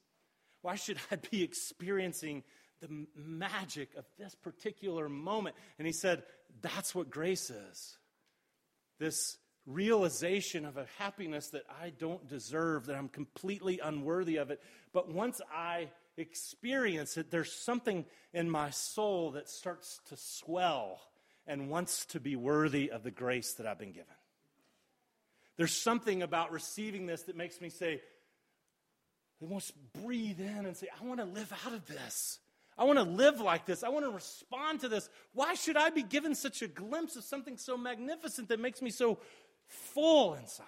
Why 0.61 0.75
should 0.75 0.99
I 1.11 1.17
be 1.17 1.43
experiencing 1.43 2.43
the 2.81 3.07
magic 3.17 3.91
of 3.97 4.05
this 4.19 4.35
particular 4.35 5.09
moment? 5.09 5.57
And 5.79 5.87
he 5.87 5.93
said, 5.93 6.25
That's 6.61 6.95
what 6.95 7.11
grace 7.11 7.51
is. 7.51 7.97
This 8.99 9.39
realization 9.65 10.65
of 10.65 10.77
a 10.77 10.87
happiness 10.99 11.49
that 11.51 11.63
I 11.81 11.91
don't 11.91 12.29
deserve, 12.29 12.87
that 12.87 12.97
I'm 12.97 13.09
completely 13.09 13.81
unworthy 13.83 14.37
of 14.37 14.51
it. 14.51 14.61
But 14.93 15.13
once 15.13 15.41
I 15.55 15.89
experience 16.17 17.17
it, 17.17 17.31
there's 17.31 17.53
something 17.53 18.05
in 18.35 18.51
my 18.51 18.71
soul 18.71 19.33
that 19.33 19.49
starts 19.49 20.01
to 20.09 20.17
swell 20.17 21.01
and 21.47 21.69
wants 21.69 22.07
to 22.07 22.21
be 22.21 22.37
worthy 22.37 22.91
of 22.91 23.03
the 23.03 23.11
grace 23.11 23.55
that 23.55 23.67
I've 23.67 23.79
been 23.79 23.93
given. 23.93 24.15
There's 25.57 25.77
something 25.77 26.23
about 26.23 26.53
receiving 26.53 27.07
this 27.07 27.23
that 27.23 27.37
makes 27.37 27.61
me 27.61 27.69
say, 27.69 28.01
I 29.41 29.45
want 29.45 29.65
to 29.65 29.73
breathe 30.03 30.41
in 30.41 30.67
and 30.67 30.77
say, 30.77 30.87
I 31.01 31.05
want 31.05 31.21
to 31.21 31.27
live 31.27 31.53
out 31.67 31.73
of 31.73 31.87
this. 31.87 32.39
I 32.79 32.85
want 32.85 32.99
to 32.99 33.05
live 33.05 33.41
like 33.41 33.67
this. 33.67 33.83
I 33.83 33.89
want 33.91 34.07
to 34.07 34.11
respond 34.11 34.81
to 34.81 34.89
this. 34.89 35.11
Why 35.35 35.55
should 35.55 35.77
I 35.77 35.91
be 35.91 36.03
given 36.03 36.35
such 36.35 36.63
a 36.63 36.69
glimpse 36.69 37.17
of 37.17 37.25
something 37.25 37.57
so 37.57 37.77
magnificent 37.77 38.49
that 38.49 38.61
makes 38.61 38.81
me 38.81 38.91
so 38.91 39.19
full 39.67 40.35
inside? 40.35 40.67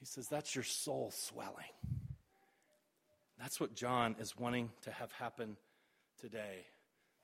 He 0.00 0.06
says, 0.06 0.28
That's 0.28 0.54
your 0.54 0.64
soul 0.64 1.12
swelling. 1.14 1.72
That's 3.38 3.60
what 3.60 3.74
John 3.74 4.16
is 4.18 4.36
wanting 4.36 4.70
to 4.82 4.90
have 4.90 5.12
happen 5.12 5.56
today. 6.20 6.66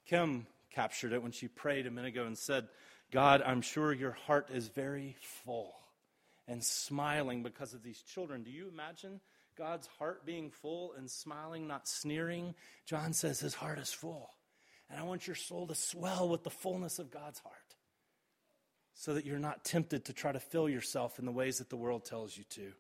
Kim 0.07 0.47
captured 0.75 1.13
it 1.13 1.23
when 1.23 1.33
she 1.33 1.49
prayed 1.49 1.87
a 1.87 1.91
minute 1.91 2.09
ago 2.09 2.25
and 2.25 2.37
said, 2.37 2.69
God, 3.13 3.43
I'm 3.45 3.63
sure 3.63 3.93
your 3.93 4.17
heart 4.27 4.49
is 4.53 4.69
very 4.69 5.17
full 5.45 5.75
and 6.49 6.63
smiling 6.63 7.43
because 7.43 7.75
of 7.75 7.83
these 7.83 8.03
children. 8.03 8.43
Do 8.43 8.51
you 8.51 8.69
imagine 8.69 9.21
God's 9.57 9.87
heart 9.99 10.27
being 10.27 10.51
full 10.51 10.95
and 10.97 11.11
smiling, 11.11 11.69
not 11.69 11.89
sneering? 11.89 12.55
John 12.87 13.13
says 13.13 13.41
his 13.41 13.55
heart 13.55 13.79
is 13.79 13.93
full. 13.93 14.31
And 14.91 15.01
I 15.01 15.05
want 15.05 15.27
your 15.27 15.37
soul 15.37 15.67
to 15.69 15.75
swell 15.75 16.29
with 16.29 16.43
the 16.43 16.51
fullness 16.51 16.99
of 16.99 17.11
God's 17.11 17.39
heart 17.41 17.55
so 18.95 19.15
that 19.15 19.25
you're 19.25 19.39
not 19.39 19.65
tempted 19.65 20.05
to 20.07 20.13
try 20.13 20.33
to 20.33 20.41
fill 20.41 20.69
yourself 20.69 21.19
in 21.19 21.25
the 21.25 21.33
ways 21.33 21.59
that 21.59 21.71
the 21.71 21.77
world 21.77 22.05
tells 22.05 22.37
you 22.37 22.45
to. 22.51 22.73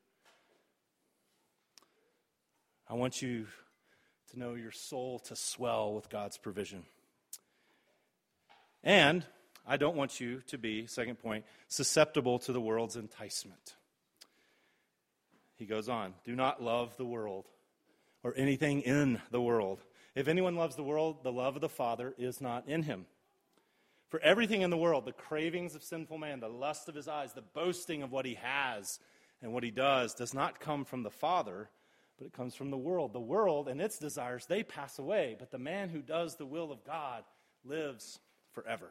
I 2.89 2.95
want 2.95 3.23
you 3.23 3.47
to 4.31 4.39
know 4.39 4.55
your 4.55 4.71
soul 4.73 5.19
to 5.21 5.37
swell 5.37 5.95
with 5.95 6.11
God's 6.11 6.37
provision. 6.37 6.85
And 8.85 9.25
I 9.67 9.79
don't 9.79 9.97
want 9.97 10.21
you 10.21 10.43
to 10.49 10.59
be, 10.59 10.87
second 10.87 11.17
point, 11.17 11.47
susceptible 11.69 12.39
to 12.41 12.53
the 12.53 12.61
world's 12.61 12.97
enticement. 12.97 13.75
He 15.57 15.65
goes 15.65 15.89
on, 15.89 16.13
do 16.25 16.37
not 16.37 16.63
love 16.63 16.97
the 16.97 17.07
world 17.07 17.47
or 18.23 18.35
anything 18.37 18.83
in 18.83 19.21
the 19.31 19.41
world. 19.41 19.81
If 20.15 20.29
anyone 20.29 20.57
loves 20.57 20.77
the 20.77 20.83
world, 20.83 21.25
the 21.25 21.33
love 21.33 21.55
of 21.55 21.63
the 21.63 21.69
Father 21.69 22.15
is 22.19 22.41
not 22.41 22.69
in 22.69 22.83
him. 22.83 23.07
For 24.11 24.21
everything 24.21 24.61
in 24.61 24.71
the 24.71 24.77
world, 24.77 25.07
the 25.07 25.13
cravings 25.13 25.75
of 25.75 25.83
sinful 25.83 26.19
man, 26.19 26.41
the 26.41 26.49
lust 26.49 26.89
of 26.89 26.95
his 26.95 27.09
eyes, 27.09 27.33
the 27.33 27.43
boasting 27.43 28.03
of 28.03 28.13
what 28.13 28.27
he 28.27 28.35
has 28.35 29.01
and 29.43 29.53
what 29.53 29.65
he 29.65 29.71
does, 29.71 30.15
does 30.15 30.35
not 30.35 30.61
come 30.61 30.85
from 30.85 31.03
the 31.03 31.11
Father, 31.11 31.71
but 32.19 32.27
it 32.27 32.33
comes 32.33 32.55
from 32.55 32.71
the 32.71 32.77
world. 32.77 33.13
The 33.13 33.21
world 33.21 33.67
and 33.67 33.81
its 33.81 33.99
desires, 33.99 34.47
they 34.47 34.63
pass 34.63 34.99
away, 34.99 35.37
but 35.39 35.51
the 35.51 35.59
man 35.59 35.89
who 35.89 36.01
does 36.03 36.37
the 36.37 36.47
will 36.47 36.71
of 36.71 36.85
God 36.85 37.25
lives 37.65 38.21
forever. 38.55 38.91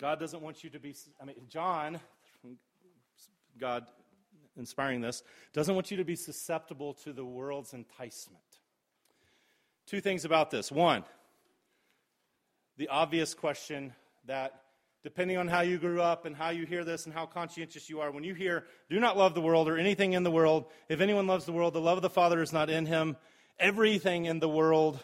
God 0.00 0.20
doesn't 0.20 0.42
want 0.42 0.64
you 0.64 0.70
to 0.70 0.78
be, 0.78 0.94
I 1.20 1.24
mean, 1.24 1.36
John, 1.48 2.00
God 3.58 3.86
inspiring 4.56 5.00
this, 5.00 5.22
doesn't 5.52 5.74
want 5.74 5.90
you 5.90 5.96
to 5.96 6.04
be 6.04 6.16
susceptible 6.16 6.94
to 6.94 7.12
the 7.12 7.24
world's 7.24 7.72
enticement. 7.72 8.42
Two 9.86 10.00
things 10.00 10.24
about 10.24 10.50
this. 10.50 10.70
One, 10.70 11.04
the 12.76 12.88
obvious 12.88 13.34
question 13.34 13.92
that, 14.26 14.62
depending 15.02 15.36
on 15.36 15.48
how 15.48 15.62
you 15.62 15.78
grew 15.78 16.00
up 16.00 16.26
and 16.26 16.36
how 16.36 16.50
you 16.50 16.66
hear 16.66 16.84
this 16.84 17.06
and 17.06 17.14
how 17.14 17.26
conscientious 17.26 17.88
you 17.88 18.00
are, 18.00 18.10
when 18.10 18.24
you 18.24 18.34
hear, 18.34 18.64
do 18.90 19.00
not 19.00 19.16
love 19.16 19.34
the 19.34 19.40
world 19.40 19.68
or 19.68 19.78
anything 19.78 20.12
in 20.12 20.22
the 20.22 20.30
world, 20.30 20.66
if 20.88 21.00
anyone 21.00 21.26
loves 21.26 21.44
the 21.44 21.52
world, 21.52 21.72
the 21.72 21.80
love 21.80 21.98
of 21.98 22.02
the 22.02 22.10
Father 22.10 22.42
is 22.42 22.52
not 22.52 22.70
in 22.70 22.86
him. 22.86 23.16
Everything 23.58 24.26
in 24.26 24.38
the 24.38 24.48
world 24.48 25.02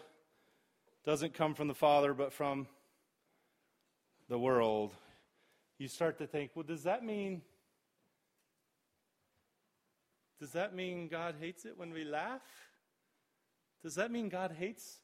doesn't 1.04 1.34
come 1.34 1.54
from 1.54 1.68
the 1.68 1.74
Father, 1.74 2.14
but 2.14 2.32
from 2.32 2.66
the 4.28 4.38
world. 4.38 4.92
You 5.78 5.88
start 5.88 6.18
to 6.18 6.26
think, 6.26 6.52
well, 6.54 6.62
does 6.62 6.84
that 6.84 7.04
mean. 7.04 7.42
Does 10.40 10.52
that 10.52 10.74
mean 10.74 11.08
God 11.08 11.36
hates 11.40 11.64
it 11.64 11.76
when 11.76 11.92
we 11.92 12.04
laugh? 12.04 12.42
Does 13.82 13.96
that 13.96 14.10
mean 14.10 14.28
God 14.28 14.52
hates 14.58 14.98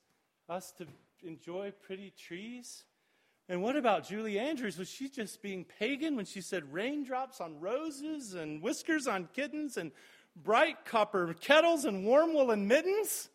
us 0.48 0.72
to 0.78 0.86
enjoy 1.22 1.72
pretty 1.82 2.12
trees? 2.16 2.84
And 3.48 3.62
what 3.62 3.76
about 3.76 4.08
Julie 4.08 4.38
Andrews? 4.38 4.78
Was 4.78 4.88
she 4.88 5.08
just 5.08 5.42
being 5.42 5.64
pagan 5.64 6.16
when 6.16 6.24
she 6.24 6.40
said 6.40 6.72
raindrops 6.72 7.40
on 7.40 7.60
roses 7.60 8.34
and 8.34 8.62
whiskers 8.62 9.06
on 9.06 9.28
kittens 9.34 9.76
and 9.76 9.92
bright 10.36 10.84
copper 10.84 11.34
kettles 11.34 11.84
and 11.84 12.04
warm 12.06 12.32
woolen 12.32 12.66
mittens? 12.68 13.28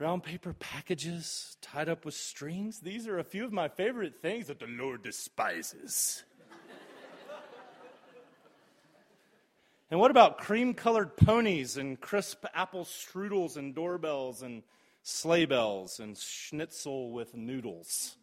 Brown 0.00 0.22
paper 0.22 0.54
packages 0.54 1.58
tied 1.60 1.90
up 1.90 2.06
with 2.06 2.14
strings. 2.14 2.80
These 2.80 3.06
are 3.06 3.18
a 3.18 3.22
few 3.22 3.44
of 3.44 3.52
my 3.52 3.68
favorite 3.68 4.22
things 4.22 4.46
that 4.46 4.58
the 4.58 4.66
Lord 4.66 5.02
despises. 5.02 6.24
and 9.90 10.00
what 10.00 10.10
about 10.10 10.38
cream 10.38 10.72
colored 10.72 11.18
ponies 11.18 11.76
and 11.76 12.00
crisp 12.00 12.46
apple 12.54 12.86
strudels 12.86 13.58
and 13.58 13.74
doorbells 13.74 14.40
and 14.40 14.62
sleigh 15.02 15.44
bells 15.44 16.00
and 16.00 16.16
schnitzel 16.16 17.12
with 17.12 17.34
noodles? 17.34 18.16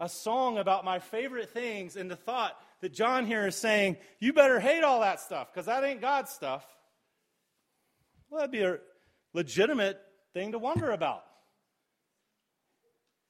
A 0.00 0.08
song 0.08 0.58
about 0.58 0.84
my 0.84 0.98
favorite 0.98 1.50
things, 1.50 1.94
and 1.94 2.10
the 2.10 2.16
thought 2.16 2.58
that 2.80 2.92
John 2.92 3.24
here 3.24 3.46
is 3.46 3.54
saying, 3.54 3.98
you 4.18 4.32
better 4.32 4.58
hate 4.58 4.82
all 4.82 4.98
that 5.02 5.20
stuff 5.20 5.52
because 5.54 5.66
that 5.66 5.84
ain't 5.84 6.00
God's 6.00 6.32
stuff. 6.32 6.66
Well, 8.28 8.40
that'd 8.40 8.50
be 8.50 8.62
a 8.62 8.78
legitimate 9.32 10.00
thing 10.34 10.52
to 10.52 10.58
wonder 10.58 10.90
about. 10.90 11.24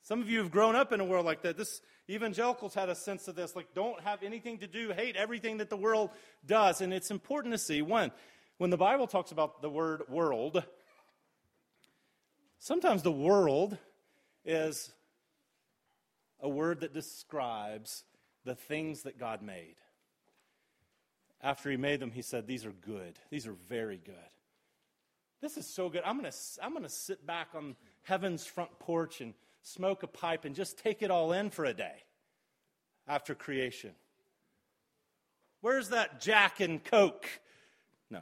Some 0.02 0.20
of 0.20 0.28
you 0.28 0.38
have 0.40 0.50
grown 0.50 0.74
up 0.74 0.92
in 0.92 1.00
a 1.00 1.04
world 1.04 1.24
like 1.24 1.42
that. 1.42 1.56
This 1.56 1.80
evangelicals 2.10 2.74
had 2.74 2.88
a 2.88 2.94
sense 2.94 3.28
of 3.28 3.36
this, 3.36 3.54
like 3.56 3.68
don't 3.74 4.00
have 4.02 4.22
anything 4.22 4.58
to 4.58 4.66
do, 4.66 4.90
hate 4.90 5.16
everything 5.16 5.58
that 5.58 5.70
the 5.70 5.76
world 5.76 6.10
does. 6.44 6.80
And 6.80 6.92
it's 6.92 7.10
important 7.10 7.54
to 7.54 7.58
see 7.58 7.80
one, 7.80 8.10
when 8.58 8.70
the 8.70 8.76
Bible 8.76 9.06
talks 9.06 9.32
about 9.32 9.62
the 9.62 9.70
word 9.70 10.02
world, 10.08 10.62
sometimes 12.58 13.02
the 13.02 13.12
world 13.12 13.78
is 14.44 14.92
a 16.40 16.48
word 16.48 16.80
that 16.80 16.92
describes 16.92 18.04
the 18.44 18.54
things 18.54 19.02
that 19.02 19.18
God 19.18 19.42
made. 19.42 19.76
After 21.42 21.70
he 21.70 21.76
made 21.76 22.00
them, 22.00 22.10
he 22.10 22.22
said, 22.22 22.46
These 22.46 22.66
are 22.66 22.72
good. 22.72 23.18
These 23.30 23.46
are 23.46 23.56
very 23.68 24.00
good. 24.04 24.14
This 25.44 25.58
is 25.58 25.66
so 25.66 25.90
good. 25.90 26.00
I'm 26.06 26.18
going 26.18 26.32
to 26.32 26.36
I'm 26.62 26.70
going 26.70 26.84
to 26.84 26.88
sit 26.88 27.26
back 27.26 27.48
on 27.54 27.76
heaven's 28.04 28.46
front 28.46 28.78
porch 28.78 29.20
and 29.20 29.34
smoke 29.60 30.02
a 30.02 30.06
pipe 30.06 30.46
and 30.46 30.54
just 30.54 30.78
take 30.78 31.02
it 31.02 31.10
all 31.10 31.32
in 31.34 31.50
for 31.50 31.66
a 31.66 31.74
day 31.74 31.96
after 33.06 33.34
creation. 33.34 33.90
Where's 35.60 35.90
that 35.90 36.22
Jack 36.22 36.60
and 36.60 36.82
Coke? 36.82 37.28
No. 38.10 38.20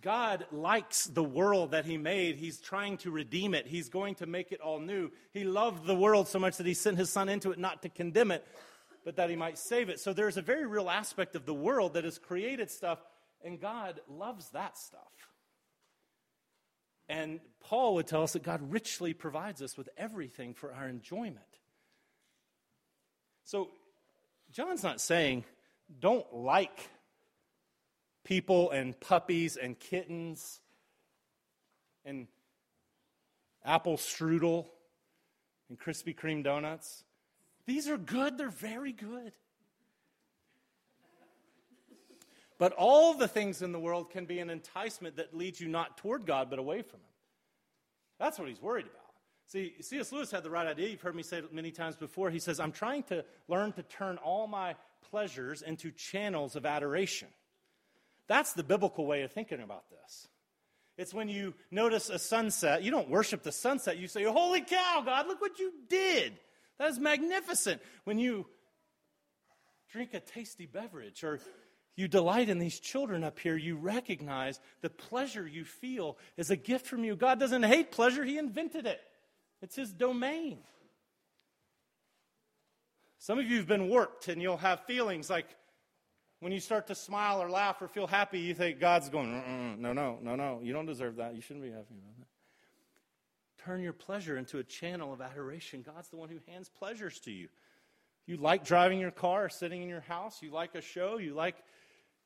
God 0.00 0.46
likes 0.50 1.04
the 1.04 1.22
world 1.22 1.72
that 1.72 1.84
He 1.84 1.98
made. 1.98 2.36
He's 2.36 2.58
trying 2.58 2.96
to 2.98 3.10
redeem 3.10 3.52
it. 3.52 3.66
He's 3.66 3.90
going 3.90 4.14
to 4.14 4.26
make 4.26 4.50
it 4.50 4.62
all 4.62 4.80
new. 4.80 5.10
He 5.34 5.44
loved 5.44 5.84
the 5.86 5.94
world 5.94 6.26
so 6.26 6.38
much 6.38 6.56
that 6.56 6.64
He 6.64 6.72
sent 6.72 6.96
His 6.96 7.10
Son 7.10 7.28
into 7.28 7.50
it 7.50 7.58
not 7.58 7.82
to 7.82 7.90
condemn 7.90 8.30
it, 8.30 8.46
but 9.04 9.16
that 9.16 9.28
He 9.28 9.36
might 9.36 9.58
save 9.58 9.90
it. 9.90 10.00
So 10.00 10.14
there's 10.14 10.38
a 10.38 10.42
very 10.42 10.64
real 10.64 10.88
aspect 10.88 11.36
of 11.36 11.44
the 11.44 11.52
world 11.52 11.92
that 11.92 12.04
has 12.04 12.18
created 12.18 12.70
stuff, 12.70 12.98
and 13.44 13.60
God 13.60 14.00
loves 14.08 14.48
that 14.50 14.78
stuff. 14.78 15.00
And 17.08 17.40
Paul 17.60 17.94
would 17.94 18.06
tell 18.06 18.22
us 18.22 18.32
that 18.32 18.42
God 18.42 18.72
richly 18.72 19.12
provides 19.12 19.60
us 19.60 19.76
with 19.76 19.88
everything 19.96 20.54
for 20.54 20.72
our 20.72 20.88
enjoyment. 20.88 21.38
So, 23.44 23.70
John's 24.52 24.82
not 24.82 25.00
saying 25.00 25.44
don't 26.00 26.32
like 26.32 26.90
people 28.24 28.70
and 28.70 28.98
puppies 28.98 29.56
and 29.56 29.78
kittens 29.78 30.60
and 32.04 32.28
apple 33.64 33.96
strudel 33.96 34.66
and 35.68 35.78
Krispy 35.78 36.16
Kreme 36.16 36.42
donuts. 36.42 37.04
These 37.66 37.88
are 37.88 37.98
good, 37.98 38.38
they're 38.38 38.48
very 38.48 38.92
good. 38.92 39.32
But 42.62 42.74
all 42.74 43.14
the 43.14 43.26
things 43.26 43.60
in 43.60 43.72
the 43.72 43.80
world 43.80 44.10
can 44.10 44.24
be 44.24 44.38
an 44.38 44.48
enticement 44.48 45.16
that 45.16 45.36
leads 45.36 45.60
you 45.60 45.66
not 45.66 45.98
toward 45.98 46.24
God, 46.24 46.48
but 46.48 46.60
away 46.60 46.82
from 46.82 47.00
Him. 47.00 47.14
That's 48.20 48.38
what 48.38 48.46
he's 48.46 48.62
worried 48.62 48.86
about. 48.86 49.14
See, 49.48 49.72
C.S. 49.80 50.12
Lewis 50.12 50.30
had 50.30 50.44
the 50.44 50.50
right 50.50 50.68
idea. 50.68 50.88
You've 50.88 51.00
heard 51.00 51.16
me 51.16 51.24
say 51.24 51.38
it 51.38 51.52
many 51.52 51.72
times 51.72 51.96
before. 51.96 52.30
He 52.30 52.38
says, 52.38 52.60
I'm 52.60 52.70
trying 52.70 53.02
to 53.08 53.24
learn 53.48 53.72
to 53.72 53.82
turn 53.82 54.16
all 54.18 54.46
my 54.46 54.76
pleasures 55.10 55.62
into 55.62 55.90
channels 55.90 56.54
of 56.54 56.64
adoration. 56.64 57.26
That's 58.28 58.52
the 58.52 58.62
biblical 58.62 59.06
way 59.06 59.22
of 59.22 59.32
thinking 59.32 59.60
about 59.60 59.90
this. 59.90 60.28
It's 60.96 61.12
when 61.12 61.28
you 61.28 61.54
notice 61.72 62.10
a 62.10 62.18
sunset, 62.20 62.84
you 62.84 62.92
don't 62.92 63.10
worship 63.10 63.42
the 63.42 63.50
sunset, 63.50 63.98
you 63.98 64.06
say, 64.06 64.22
Holy 64.22 64.60
cow, 64.60 65.02
God, 65.04 65.26
look 65.26 65.40
what 65.40 65.58
you 65.58 65.72
did. 65.88 66.34
That 66.78 66.90
is 66.90 67.00
magnificent. 67.00 67.82
When 68.04 68.20
you 68.20 68.46
drink 69.90 70.14
a 70.14 70.20
tasty 70.20 70.66
beverage 70.66 71.24
or 71.24 71.40
you 71.96 72.08
delight 72.08 72.48
in 72.48 72.58
these 72.58 72.80
children 72.80 73.22
up 73.22 73.38
here, 73.38 73.56
you 73.56 73.76
recognize 73.76 74.60
the 74.80 74.90
pleasure 74.90 75.46
you 75.46 75.64
feel 75.64 76.16
is 76.36 76.50
a 76.50 76.56
gift 76.56 76.86
from 76.86 77.04
you. 77.04 77.16
God 77.16 77.38
doesn't 77.38 77.62
hate 77.62 77.90
pleasure, 77.90 78.24
He 78.24 78.38
invented 78.38 78.86
it, 78.86 79.00
it's 79.60 79.76
His 79.76 79.92
domain. 79.92 80.58
Some 83.18 83.38
of 83.38 83.48
you 83.48 83.58
have 83.58 83.68
been 83.68 83.88
worked 83.88 84.26
and 84.26 84.42
you'll 84.42 84.56
have 84.56 84.84
feelings 84.84 85.30
like 85.30 85.46
when 86.40 86.50
you 86.50 86.58
start 86.58 86.88
to 86.88 86.94
smile 86.96 87.40
or 87.40 87.48
laugh 87.48 87.80
or 87.80 87.86
feel 87.86 88.08
happy, 88.08 88.40
you 88.40 88.52
think 88.52 88.80
God's 88.80 89.08
going, 89.08 89.80
no, 89.80 89.92
no, 89.92 90.18
no, 90.20 90.34
no, 90.34 90.60
you 90.60 90.72
don't 90.72 90.86
deserve 90.86 91.16
that. 91.16 91.36
You 91.36 91.40
shouldn't 91.40 91.64
be 91.64 91.70
happy 91.70 91.94
about 91.94 92.18
that. 92.18 92.26
Turn 93.64 93.80
your 93.80 93.92
pleasure 93.92 94.36
into 94.36 94.58
a 94.58 94.64
channel 94.64 95.12
of 95.12 95.20
adoration. 95.20 95.82
God's 95.82 96.08
the 96.08 96.16
one 96.16 96.28
who 96.28 96.38
hands 96.48 96.68
pleasures 96.68 97.20
to 97.20 97.30
you. 97.30 97.48
You 98.26 98.38
like 98.38 98.64
driving 98.64 98.98
your 98.98 99.12
car 99.12 99.48
sitting 99.48 99.82
in 99.82 99.88
your 99.88 100.00
house. 100.00 100.42
You 100.42 100.50
like 100.50 100.74
a 100.74 100.80
show. 100.80 101.18
You 101.18 101.34
like 101.34 101.54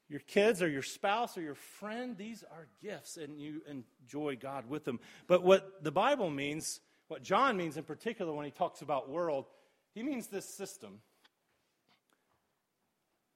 your 0.09 0.21
kids 0.21 0.62
or 0.62 0.69
your 0.69 0.83
spouse 0.83 1.37
or 1.37 1.42
your 1.42 1.55
friend, 1.55 2.16
these 2.16 2.45
are 2.45 2.69
gifts 2.83 3.16
and 3.16 3.40
you 3.40 3.62
enjoy 3.69 4.37
God 4.37 4.69
with 4.69 4.85
them. 4.85 5.01
But 5.27 5.42
what 5.42 5.83
the 5.83 5.90
Bible 5.90 6.31
means, 6.31 6.81
what 7.09 7.23
John 7.23 7.57
means 7.57 7.77
in 7.77 7.85
particular 7.85 8.33
when 8.33 8.45
he 8.45 8.51
talks 8.51 8.83
about 8.83 9.09
world, 9.09 9.47
he 9.95 10.03
means 10.03 10.29
this 10.29 10.49
system 10.57 11.01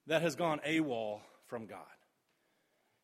that 0.06 0.22
has 0.22 0.36
gone 0.36 0.60
AWOL 0.66 1.20
from 1.46 1.66
God. 1.66 1.80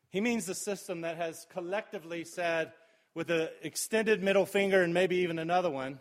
He 0.09 0.21
means 0.21 0.45
the 0.45 0.55
system 0.55 1.01
that 1.01 1.17
has 1.17 1.45
collectively 1.51 2.23
said, 2.23 2.71
with 3.13 3.29
an 3.31 3.49
extended 3.63 4.23
middle 4.23 4.45
finger 4.45 4.81
and 4.81 4.93
maybe 4.93 5.17
even 5.17 5.39
another 5.39 5.69
one, 5.69 5.99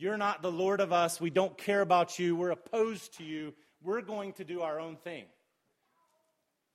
You're 0.00 0.16
not 0.16 0.42
the 0.42 0.52
Lord 0.52 0.80
of 0.80 0.92
us. 0.92 1.20
We 1.20 1.30
don't 1.30 1.58
care 1.58 1.80
about 1.80 2.20
you. 2.20 2.36
We're 2.36 2.50
opposed 2.50 3.18
to 3.18 3.24
you. 3.24 3.52
We're 3.82 4.00
going 4.00 4.32
to 4.34 4.44
do 4.44 4.60
our 4.60 4.78
own 4.78 4.94
thing. 4.94 5.24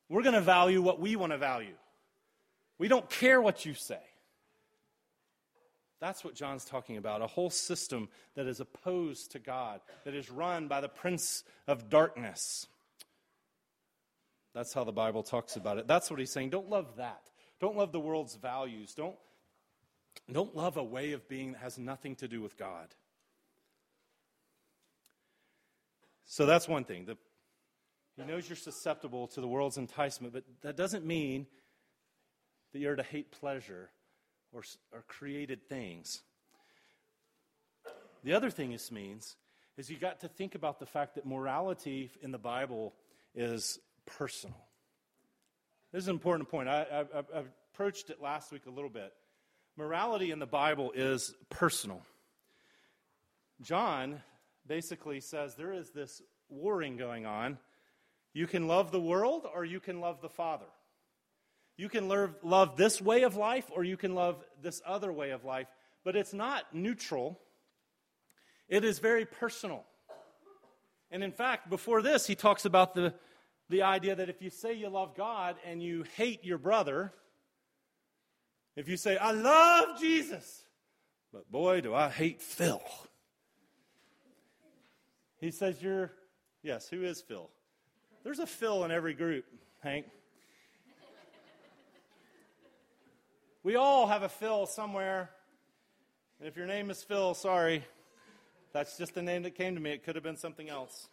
We're 0.09 0.23
going 0.23 0.35
to 0.35 0.41
value 0.41 0.81
what 0.81 0.99
we 0.99 1.15
want 1.15 1.31
to 1.31 1.37
value. 1.37 1.75
We 2.77 2.87
don't 2.87 3.09
care 3.09 3.41
what 3.41 3.65
you 3.65 3.73
say. 3.73 4.01
That's 5.99 6.23
what 6.23 6.35
John's 6.35 6.65
talking 6.65 6.97
about 6.97 7.21
a 7.21 7.27
whole 7.27 7.49
system 7.49 8.09
that 8.35 8.45
is 8.45 8.59
opposed 8.59 9.31
to 9.31 9.39
God, 9.39 9.79
that 10.03 10.13
is 10.13 10.29
run 10.29 10.67
by 10.67 10.81
the 10.81 10.89
prince 10.89 11.45
of 11.65 11.89
darkness. 11.89 12.67
That's 14.53 14.73
how 14.73 14.83
the 14.83 14.91
Bible 14.91 15.23
talks 15.23 15.55
about 15.55 15.77
it. 15.77 15.87
That's 15.87 16.11
what 16.11 16.19
he's 16.19 16.31
saying. 16.31 16.49
Don't 16.49 16.69
love 16.69 16.97
that. 16.97 17.29
Don't 17.61 17.77
love 17.77 17.93
the 17.93 18.01
world's 18.01 18.35
values. 18.35 18.93
Don't, 18.93 19.15
don't 20.29 20.53
love 20.55 20.75
a 20.75 20.83
way 20.83 21.13
of 21.13 21.27
being 21.29 21.53
that 21.53 21.61
has 21.61 21.77
nothing 21.77 22.15
to 22.17 22.27
do 22.27 22.41
with 22.41 22.57
God. 22.57 22.93
So 26.25 26.45
that's 26.45 26.67
one 26.67 26.83
thing. 26.83 27.05
The 27.05 27.17
he 28.15 28.23
knows 28.23 28.47
you're 28.47 28.55
susceptible 28.55 29.27
to 29.29 29.41
the 29.41 29.47
world's 29.47 29.77
enticement, 29.77 30.33
but 30.33 30.43
that 30.61 30.77
doesn't 30.77 31.05
mean 31.05 31.47
that 32.71 32.79
you're 32.79 32.95
to 32.95 33.03
hate 33.03 33.31
pleasure 33.31 33.89
or, 34.51 34.63
or 34.91 35.03
created 35.07 35.67
things. 35.67 36.21
The 38.23 38.33
other 38.33 38.49
thing 38.49 38.71
this 38.71 38.91
means 38.91 39.35
is 39.77 39.89
you 39.89 39.97
got 39.97 40.21
to 40.21 40.27
think 40.27 40.55
about 40.55 40.79
the 40.79 40.85
fact 40.85 41.15
that 41.15 41.25
morality 41.25 42.11
in 42.21 42.31
the 42.31 42.37
Bible 42.37 42.93
is 43.33 43.79
personal. 44.05 44.57
This 45.91 46.03
is 46.03 46.07
an 46.07 46.15
important 46.15 46.49
point. 46.49 46.69
I, 46.69 46.85
I, 46.91 47.19
I 47.19 47.43
approached 47.73 48.09
it 48.09 48.21
last 48.21 48.51
week 48.51 48.65
a 48.67 48.71
little 48.71 48.89
bit. 48.89 49.11
Morality 49.75 50.31
in 50.31 50.39
the 50.39 50.45
Bible 50.45 50.91
is 50.95 51.33
personal. 51.49 52.03
John 53.61 54.21
basically 54.67 55.19
says 55.19 55.55
there 55.55 55.73
is 55.73 55.89
this 55.89 56.21
warring 56.49 56.97
going 56.97 57.25
on 57.25 57.57
you 58.33 58.47
can 58.47 58.67
love 58.67 58.91
the 58.91 58.99
world 58.99 59.45
or 59.53 59.63
you 59.63 59.79
can 59.79 59.99
love 59.99 60.21
the 60.21 60.29
Father. 60.29 60.65
You 61.77 61.89
can 61.89 62.07
love, 62.07 62.35
love 62.43 62.77
this 62.77 63.01
way 63.01 63.23
of 63.23 63.35
life 63.35 63.69
or 63.71 63.83
you 63.83 63.97
can 63.97 64.15
love 64.15 64.43
this 64.61 64.81
other 64.85 65.11
way 65.11 65.31
of 65.31 65.43
life, 65.43 65.67
but 66.03 66.15
it's 66.15 66.33
not 66.33 66.73
neutral. 66.73 67.39
It 68.67 68.83
is 68.83 68.99
very 68.99 69.25
personal. 69.25 69.83
And 71.11 71.23
in 71.23 71.31
fact, 71.31 71.69
before 71.69 72.01
this, 72.01 72.25
he 72.25 72.35
talks 72.35 72.65
about 72.65 72.95
the, 72.95 73.13
the 73.69 73.83
idea 73.83 74.15
that 74.15 74.29
if 74.29 74.41
you 74.41 74.49
say 74.49 74.73
you 74.73 74.89
love 74.89 75.15
God 75.15 75.55
and 75.65 75.81
you 75.81 76.03
hate 76.15 76.43
your 76.43 76.57
brother, 76.57 77.13
if 78.75 78.87
you 78.87 78.97
say, 78.97 79.17
I 79.17 79.31
love 79.31 79.99
Jesus, 79.99 80.63
but 81.31 81.51
boy, 81.51 81.81
do 81.81 81.93
I 81.93 82.09
hate 82.09 82.41
Phil. 82.41 82.81
He 85.39 85.51
says, 85.51 85.81
You're, 85.81 86.11
yes, 86.63 86.87
who 86.87 87.03
is 87.03 87.21
Phil? 87.21 87.49
There's 88.23 88.39
a 88.39 88.47
Phil 88.47 88.85
in 88.85 88.91
every 88.91 89.13
group, 89.13 89.45
Hank. 89.81 90.05
We 93.63 93.75
all 93.75 94.07
have 94.07 94.23
a 94.23 94.29
Phil 94.29 94.65
somewhere. 94.65 95.29
And 96.39 96.47
if 96.47 96.55
your 96.55 96.65
name 96.65 96.89
is 96.89 97.03
Phil, 97.03 97.33
sorry. 97.33 97.83
That's 98.71 98.97
just 98.97 99.13
the 99.13 99.21
name 99.21 99.43
that 99.43 99.55
came 99.55 99.75
to 99.75 99.81
me. 99.81 99.91
It 99.91 100.03
could 100.03 100.15
have 100.15 100.23
been 100.23 100.37
something 100.37 100.69
else. 100.69 101.09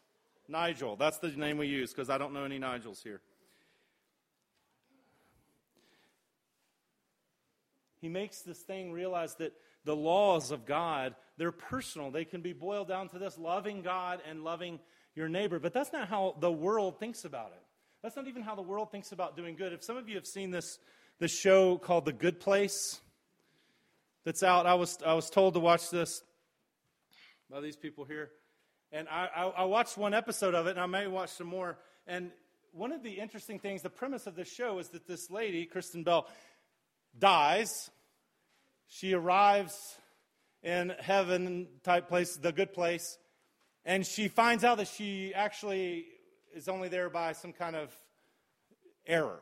Nigel. 0.48 0.96
That's 0.96 1.18
the 1.18 1.28
name 1.28 1.58
we 1.58 1.66
use 1.66 1.92
because 1.92 2.10
I 2.10 2.18
don't 2.18 2.32
know 2.32 2.44
any 2.44 2.58
Nigels 2.58 3.02
here. 3.02 3.20
He 8.00 8.08
makes 8.08 8.42
this 8.42 8.58
thing 8.58 8.92
realize 8.92 9.34
that 9.36 9.52
the 9.84 9.96
laws 9.96 10.50
of 10.50 10.64
God, 10.64 11.14
they're 11.38 11.52
personal. 11.52 12.10
They 12.10 12.24
can 12.24 12.40
be 12.40 12.52
boiled 12.52 12.88
down 12.88 13.08
to 13.10 13.18
this 13.18 13.36
loving 13.36 13.82
God 13.82 14.20
and 14.28 14.42
loving 14.42 14.80
your 15.14 15.28
neighbor. 15.28 15.58
But 15.58 15.72
that's 15.72 15.92
not 15.92 16.08
how 16.08 16.36
the 16.40 16.50
world 16.50 16.98
thinks 16.98 17.24
about 17.24 17.52
it. 17.52 17.62
That's 18.02 18.16
not 18.16 18.28
even 18.28 18.42
how 18.42 18.54
the 18.54 18.62
world 18.62 18.90
thinks 18.90 19.12
about 19.12 19.36
doing 19.36 19.56
good. 19.56 19.72
If 19.72 19.84
some 19.84 19.96
of 19.96 20.08
you 20.08 20.14
have 20.16 20.26
seen 20.26 20.50
this, 20.50 20.78
this 21.18 21.38
show 21.38 21.76
called 21.76 22.06
The 22.06 22.12
Good 22.12 22.40
Place, 22.40 23.00
that's 24.24 24.42
out. 24.42 24.66
I 24.66 24.74
was, 24.74 24.98
I 25.04 25.14
was 25.14 25.28
told 25.28 25.54
to 25.54 25.60
watch 25.60 25.90
this 25.90 26.22
by 27.50 27.60
these 27.60 27.76
people 27.76 28.04
here. 28.04 28.30
And 28.92 29.08
I, 29.08 29.28
I, 29.34 29.42
I 29.44 29.64
watched 29.64 29.96
one 29.98 30.14
episode 30.14 30.54
of 30.54 30.66
it, 30.66 30.70
and 30.70 30.80
I 30.80 30.86
may 30.86 31.06
watch 31.06 31.30
some 31.30 31.46
more. 31.46 31.78
And 32.06 32.30
one 32.72 32.92
of 32.92 33.02
the 33.02 33.12
interesting 33.12 33.58
things, 33.58 33.82
the 33.82 33.90
premise 33.90 34.26
of 34.26 34.34
this 34.34 34.50
show 34.52 34.78
is 34.78 34.88
that 34.90 35.06
this 35.06 35.30
lady, 35.30 35.64
Kristen 35.66 36.02
Bell, 36.02 36.26
dies. 37.18 37.90
She 38.88 39.12
arrives 39.12 39.96
in 40.62 40.92
heaven 40.98 41.68
type 41.84 42.08
place, 42.08 42.36
the 42.36 42.52
good 42.52 42.72
place, 42.72 43.18
and 43.84 44.06
she 44.06 44.28
finds 44.28 44.64
out 44.64 44.78
that 44.78 44.88
she 44.88 45.32
actually 45.34 46.06
is 46.54 46.68
only 46.68 46.88
there 46.88 47.10
by 47.10 47.32
some 47.32 47.52
kind 47.52 47.76
of 47.76 47.94
error. 49.06 49.40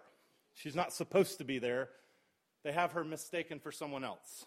She's 0.54 0.74
not 0.74 0.92
supposed 0.92 1.38
to 1.38 1.44
be 1.44 1.58
there. 1.58 1.88
They 2.64 2.72
have 2.72 2.92
her 2.92 3.04
mistaken 3.04 3.60
for 3.60 3.72
someone 3.72 4.04
else. 4.04 4.46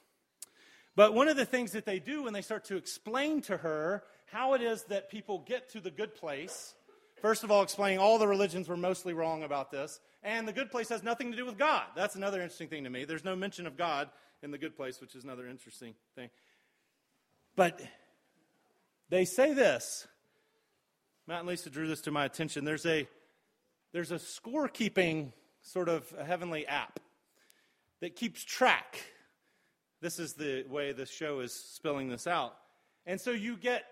But 0.96 1.14
one 1.14 1.28
of 1.28 1.38
the 1.38 1.46
things 1.46 1.72
that 1.72 1.86
they 1.86 2.00
do 2.00 2.24
when 2.24 2.34
they 2.34 2.42
start 2.42 2.66
to 2.66 2.76
explain 2.76 3.42
to 3.44 3.58
her 3.58 4.04
how 4.32 4.54
it 4.54 4.62
is 4.62 4.84
that 4.84 5.10
people 5.10 5.40
get 5.40 5.70
to 5.70 5.80
the 5.80 5.92
good 5.92 6.16
place, 6.16 6.74
first 7.22 7.44
of 7.44 7.52
all, 7.52 7.64
explaining 7.64 8.00
all 8.00 8.18
the 8.18 8.28
religions 8.28 8.68
were 8.68 8.78
mostly 8.78 9.14
wrong 9.14 9.44
about 9.44 9.72
this, 9.72 10.00
and 10.24 10.48
the 10.48 10.54
good 10.54 10.70
place 10.70 10.90
has 10.90 11.02
nothing 11.02 11.32
to 11.32 11.38
do 11.38 11.46
with 11.46 11.58
God. 11.58 11.84
That's 11.96 12.16
another 12.16 12.42
interesting 12.42 12.68
thing 12.68 12.84
to 12.84 12.90
me. 12.90 13.06
There's 13.06 13.24
no 13.24 13.36
mention 13.36 13.68
of 13.68 13.78
God 13.78 14.10
in 14.44 14.52
the 14.52 14.58
good 14.58 14.76
place, 14.76 15.00
which 15.00 15.16
is 15.16 15.24
another 15.24 15.48
interesting 15.48 15.96
thing. 16.16 16.30
But 17.56 17.82
they 19.12 19.26
say 19.26 19.54
this. 19.54 20.08
Matt 21.28 21.42
and 21.42 21.48
Lisa 21.48 21.70
drew 21.70 21.88
this 21.88 22.02
to 22.02 22.12
my 22.12 22.26
attention. 22.26 22.66
There's 22.66 22.88
a 22.88 23.08
there's 23.94 24.12
a 24.12 24.16
scorekeeping 24.16 25.34
sort 25.62 25.88
of 25.88 26.12
heavenly 26.26 26.66
app 26.66 27.00
that 28.00 28.16
keeps 28.16 28.44
track 28.44 28.98
this 30.02 30.18
is 30.18 30.34
the 30.34 30.66
way 30.68 30.92
the 30.92 31.06
show 31.06 31.42
is 31.42 31.54
spilling 31.54 32.10
this 32.10 32.26
out. 32.26 32.56
And 33.06 33.22
so 33.22 33.30
you 33.30 33.56
get 33.56 33.84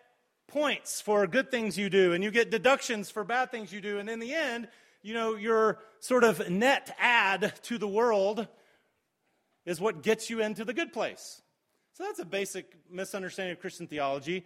points 0.48 1.02
for 1.02 1.28
good 1.28 1.52
things 1.52 1.78
you 1.78 1.90
do, 1.90 2.14
and 2.14 2.24
you 2.24 2.32
get 2.32 2.50
deductions 2.50 3.12
for 3.12 3.24
bad 3.24 3.52
things 3.52 3.72
you 3.72 3.80
do. 3.80 4.00
And 4.00 4.10
in 4.10 4.18
the 4.20 4.34
end, 4.34 4.68
you 5.04 5.14
know, 5.14 5.36
your 5.36 5.80
sort 6.00 6.24
of 6.24 6.50
net 6.50 6.96
add 7.00 7.54
to 7.64 7.78
the 7.78 7.88
world 7.88 8.48
is 9.66 9.80
what 9.80 10.02
gets 10.02 10.32
you 10.32 10.42
into 10.42 10.66
the 10.66 10.74
good 10.74 10.92
place. 10.92 11.44
So 11.94 12.06
that's 12.06 12.20
a 12.20 12.26
basic 12.26 12.76
misunderstanding 12.90 13.54
of 13.54 13.60
Christian 13.60 13.86
theology, 13.86 14.46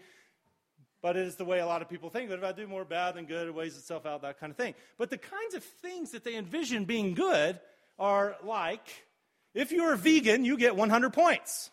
but 1.03 1.17
it 1.17 1.27
is 1.27 1.35
the 1.35 1.45
way 1.45 1.59
a 1.59 1.65
lot 1.65 1.81
of 1.81 1.89
people 1.89 2.09
think. 2.09 2.29
But 2.29 2.39
if 2.39 2.45
I 2.45 2.53
do 2.53 2.65
more 2.65 2.85
bad 2.85 3.15
than 3.15 3.25
good, 3.25 3.47
it 3.47 3.53
weighs 3.53 3.77
itself 3.77 4.05
out, 4.05 4.21
that 4.23 4.39
kind 4.39 4.49
of 4.49 4.57
thing. 4.57 4.73
But 4.97 5.11
the 5.11 5.17
kinds 5.17 5.53
of 5.53 5.63
things 5.63 6.11
that 6.11 6.23
they 6.23 6.35
envision 6.35 6.85
being 6.85 7.13
good 7.13 7.59
are 7.99 8.37
like 8.43 8.87
if 9.53 9.71
you're 9.71 9.93
a 9.93 9.97
vegan, 9.97 10.45
you 10.45 10.57
get 10.57 10.75
100 10.75 11.13
points. 11.13 11.69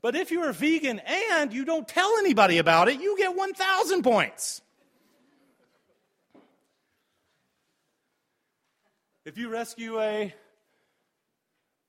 But 0.00 0.14
if 0.14 0.30
you're 0.30 0.48
a 0.48 0.52
vegan 0.52 1.00
and 1.00 1.52
you 1.52 1.64
don't 1.64 1.86
tell 1.86 2.16
anybody 2.18 2.58
about 2.58 2.88
it, 2.88 3.00
you 3.00 3.18
get 3.18 3.36
1,000 3.36 4.02
points. 4.02 4.62
If 9.24 9.36
you 9.36 9.50
rescue 9.50 10.00
a 10.00 10.32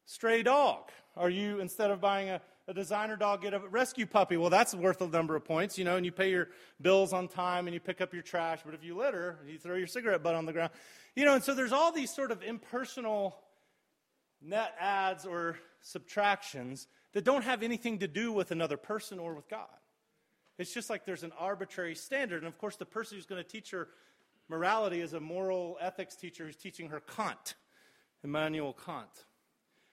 stray 0.06 0.42
dog, 0.42 0.90
are 1.16 1.30
you, 1.30 1.60
instead 1.60 1.92
of 1.92 2.02
buying 2.02 2.30
a, 2.30 2.42
a 2.70 2.74
designer 2.74 3.18
dog, 3.18 3.42
get 3.42 3.56
a 3.56 3.60
rescue 3.60 4.06
puppy, 4.06 4.38
well, 4.38 4.52
that's 4.52 4.76
worth 4.76 5.02
a 5.02 5.08
number 5.08 5.36
of 5.36 5.44
points, 5.44 5.78
you 5.78 5.84
know, 5.84 5.96
and 5.96 6.06
you 6.06 6.12
pay 6.12 6.30
your 6.30 6.50
bills 6.80 7.14
on 7.14 7.28
time 7.28 7.66
and 7.66 7.74
you 7.74 7.80
pick 7.80 8.00
up 8.00 8.14
your 8.14 8.22
trash. 8.22 8.60
But 8.64 8.76
if 8.76 8.84
you 8.84 8.96
litter, 8.96 9.40
you 9.48 9.58
throw 9.58 9.76
your 9.76 9.88
cigarette 9.88 10.22
butt 10.22 10.36
on 10.36 10.46
the 10.46 10.54
ground. 10.54 10.70
You 11.16 11.26
know, 11.26 11.34
and 11.34 11.44
so 11.44 11.56
there's 11.56 11.74
all 11.74 11.92
these 11.92 12.14
sort 12.14 12.32
of 12.32 12.44
impersonal 12.44 13.36
net 14.40 14.76
adds 14.80 15.26
or 15.26 15.58
subtractions 15.82 16.88
that 17.14 17.24
don't 17.24 17.44
have 17.44 17.64
anything 17.64 18.00
to 18.00 18.08
do 18.08 18.32
with 18.32 18.52
another 18.52 18.78
person 18.78 19.18
or 19.18 19.34
with 19.34 19.50
God. 19.50 19.68
It's 20.60 20.72
just 20.72 20.92
like 20.92 21.06
there's 21.06 21.24
an 21.24 21.34
arbitrary 21.40 21.96
standard. 21.96 22.44
And 22.44 22.48
of 22.48 22.60
course, 22.60 22.76
the 22.76 22.86
person 22.86 23.18
who's 23.18 23.26
going 23.26 23.44
to 23.44 23.50
teach 23.50 23.72
her 23.72 23.88
morality 24.48 25.02
is 25.02 25.14
a 25.14 25.20
moral 25.20 25.78
ethics 25.82 26.16
teacher 26.16 26.46
who's 26.46 26.56
teaching 26.56 26.90
her 26.90 27.00
Kant, 27.00 27.56
Immanuel 28.24 28.74
Kant. 28.86 29.26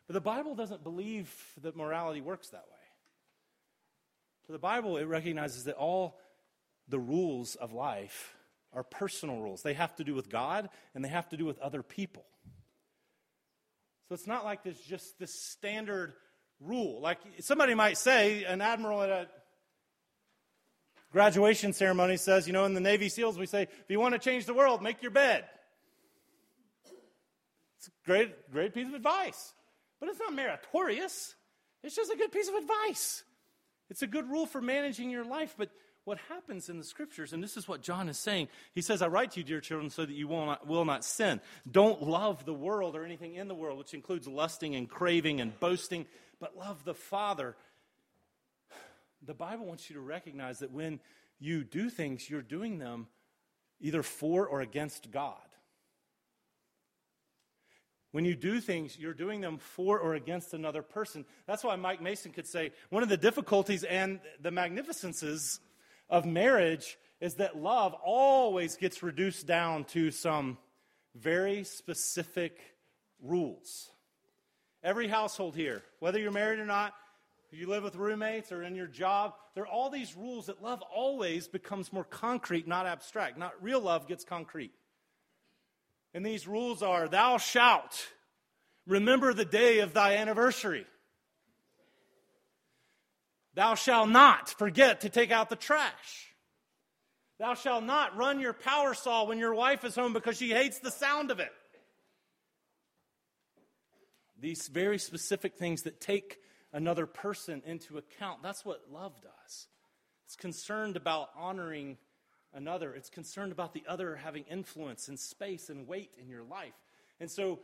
But 0.07 0.15
the 0.15 0.21
Bible 0.21 0.55
doesn't 0.55 0.85
believe 0.85 1.35
that 1.63 1.77
morality 1.77 2.21
works 2.21 2.49
that 2.51 2.65
way. 2.71 2.77
For 4.47 4.53
the 4.53 4.59
Bible, 4.59 4.97
it 4.97 5.05
recognizes 5.05 5.65
that 5.65 5.75
all 5.75 6.19
the 6.89 6.99
rules 6.99 7.57
of 7.57 7.73
life 7.73 8.35
are 8.73 8.85
personal 8.85 9.41
rules. 9.41 9.63
They 9.63 9.75
have 9.75 9.97
to 9.97 10.05
do 10.05 10.15
with 10.15 10.29
God 10.29 10.69
and 10.95 11.05
they 11.05 11.09
have 11.09 11.29
to 11.31 11.37
do 11.37 11.45
with 11.45 11.59
other 11.59 11.83
people. 11.83 12.25
So 14.09 14.15
it's 14.15 14.27
not 14.27 14.45
like 14.45 14.63
there's 14.63 14.81
just 14.81 15.19
this 15.19 15.35
standard 15.35 16.13
rule. 16.61 17.01
Like 17.01 17.19
somebody 17.41 17.75
might 17.75 17.99
say, 17.99 18.45
an 18.45 18.61
admiral 18.61 19.03
at 19.03 19.11
a 19.11 19.29
graduation 21.11 21.73
ceremony 21.73 22.17
says, 22.17 22.47
you 22.47 22.53
know, 22.53 22.65
in 22.67 22.75
the 22.75 22.81
Navy 22.81 23.09
SEALs, 23.09 23.37
we 23.37 23.47
say, 23.47 23.63
if 23.63 23.89
you 23.89 23.99
want 23.99 24.15
to 24.15 24.21
change 24.21 24.47
the 24.47 24.55
world, 24.55 24.83
make 24.83 25.03
your 25.03 25.11
bed. 25.11 25.45
It's 27.79 27.89
a 27.89 27.91
great, 28.05 28.53
great 28.53 28.75
piece 28.75 28.87
of 28.87 28.95
advice. 28.95 29.53
But 30.01 30.09
it's 30.09 30.19
not 30.19 30.35
meritorious. 30.35 31.35
It's 31.83 31.97
just 31.97 32.13
a 32.13 32.17
good 32.17 32.33
piece 32.33 32.49
of 32.49 32.55
advice. 32.55 33.25
It's 33.89 34.03
a 34.03 34.07
good 34.07 34.29
rule 34.29 34.47
for 34.47 34.61
managing 34.61 35.11
your 35.11 35.25
life, 35.25 35.55
but 35.57 35.71
what 36.05 36.19
happens 36.29 36.69
in 36.69 36.79
the 36.79 36.85
scriptures, 36.85 37.33
and 37.33 37.43
this 37.43 37.57
is 37.57 37.67
what 37.67 37.83
John 37.83 38.09
is 38.09 38.17
saying. 38.17 38.49
He 38.75 38.81
says, 38.81 39.03
I 39.03 39.09
write 39.09 39.33
to 39.33 39.41
you, 39.41 39.45
dear 39.45 39.61
children, 39.61 39.91
so 39.91 40.07
that 40.07 40.15
you 40.15 40.29
will 40.29 40.47
not, 40.47 40.67
will 40.67 40.85
not 40.85 41.05
sin. 41.05 41.41
Don't 41.71 42.03
love 42.03 42.45
the 42.45 42.55
world 42.55 42.95
or 42.95 43.05
anything 43.05 43.35
in 43.35 43.49
the 43.49 43.55
world, 43.55 43.79
which 43.79 43.93
includes 43.93 44.29
lusting 44.29 44.77
and 44.77 44.89
craving 44.89 45.41
and 45.41 45.59
boasting, 45.59 46.07
but 46.39 46.57
love 46.57 46.85
the 46.85 46.95
Father. 46.95 47.57
The 49.25 49.35
Bible 49.35 49.67
wants 49.67 49.91
you 49.91 49.95
to 49.97 50.01
recognize 50.01 50.61
that 50.61 50.71
when 50.71 51.01
you 51.41 51.65
do 51.65 51.91
things, 51.91 52.31
you're 52.31 52.41
doing 52.43 52.79
them 52.79 53.09
either 53.81 54.05
for 54.05 54.47
or 54.47 54.61
against 54.61 55.11
God. 55.11 55.35
When 58.17 58.25
you 58.25 58.35
do 58.35 58.63
things, 58.63 58.99
you're 58.99 59.13
doing 59.13 59.43
them 59.43 59.59
for 59.59 59.99
or 59.99 60.15
against 60.15 60.55
another 60.55 60.81
person. 60.81 61.27
That's 61.47 61.63
why 61.63 61.77
Mike 61.77 62.01
Mason 62.01 62.33
could 62.33 62.47
say 62.47 62.73
one 62.89 63.03
of 63.03 63.11
the 63.11 63.19
difficulties 63.19 63.85
and 63.85 64.21
the 64.41 64.51
magnificences 64.51 65.61
of 66.09 66.25
marriage 66.25 66.97
is 67.21 67.35
that 67.35 67.59
love 67.59 67.93
always 68.03 68.77
gets 68.77 69.03
reduced 69.03 69.47
down 69.47 69.85
to 69.89 70.11
some 70.11 70.57
very 71.15 71.63
specific 71.63 72.59
rules. 73.23 73.91
Every 74.83 75.09
household 75.09 75.55
here, 75.55 75.83
whether 75.99 76.19
you're 76.19 76.33
married 76.33 76.59
or 76.59 76.65
not, 76.65 76.95
you 77.51 77.69
live 77.69 77.83
with 77.83 77.97
roommates 77.97 78.51
or 78.51 78.63
in 78.63 78.75
your 78.75 78.87
job, 78.87 79.35
there 79.55 79.65
are 79.65 79.69
all 79.69 79.91
these 79.91 80.17
rules 80.17 80.47
that 80.47 80.63
love 80.63 80.81
always 80.91 81.49
becomes 81.49 81.93
more 81.93 82.05
concrete, 82.05 82.67
not 82.67 82.87
abstract. 82.87 83.37
Not 83.37 83.63
real 83.63 83.83
love 83.83 84.09
gets 84.09 84.25
concrete. 84.25 84.73
And 86.17 86.25
these 86.25 86.49
rules 86.49 86.83
are 86.83 87.09
thou 87.09 87.37
shalt 87.37 88.09
remember 88.87 89.35
the 89.35 89.45
day 89.45 89.81
of 89.81 89.93
thy 89.93 90.17
anniversary. 90.17 90.87
Thou 93.53 93.75
shalt 93.75 94.09
not 94.09 94.49
forget 94.49 95.03
to 95.03 95.11
take 95.11 95.31
out 95.31 95.51
the 95.51 95.57
trash. 95.57 96.33
Thou 97.39 97.53
shalt 97.53 97.85
not 97.85 98.17
run 98.17 98.41
your 98.41 98.55
power 98.55 98.95
saw 98.95 99.25
when 99.27 99.39
your 99.39 99.55
wife 99.55 99.85
is 99.85 99.95
home 99.95 100.15
because 100.15 100.39
she 100.39 100.53
hates 100.53 100.79
the 100.79 100.91
sound 100.91 101.31
of 101.31 101.39
it. 101.39 101.53
These 104.41 104.69
very 104.69 104.99
specific 104.99 105.59
things 105.59 105.83
that 105.83 106.01
take 106.01 106.39
another 106.73 107.05
person 107.05 107.63
into 107.67 107.99
account. 107.99 108.43
That's 108.43 108.65
what 108.65 108.91
love 108.91 109.13
does. 109.21 109.67
It's 110.25 110.37
concerned 110.37 110.97
about 110.97 111.29
honoring 111.37 111.99
another, 112.57 112.95
it's 112.95 113.11
concerned 113.11 113.53
about 113.53 113.75
the 113.75 113.85
other 113.87 114.17
having 114.17 114.45
influence 114.51 115.09
and 115.09 115.19
space 115.19 115.69
and 115.69 115.87
weight 115.87 116.11
in 116.21 116.29
your 116.29 116.43
life. 116.43 116.75
And 117.21 117.31
so 117.31 117.61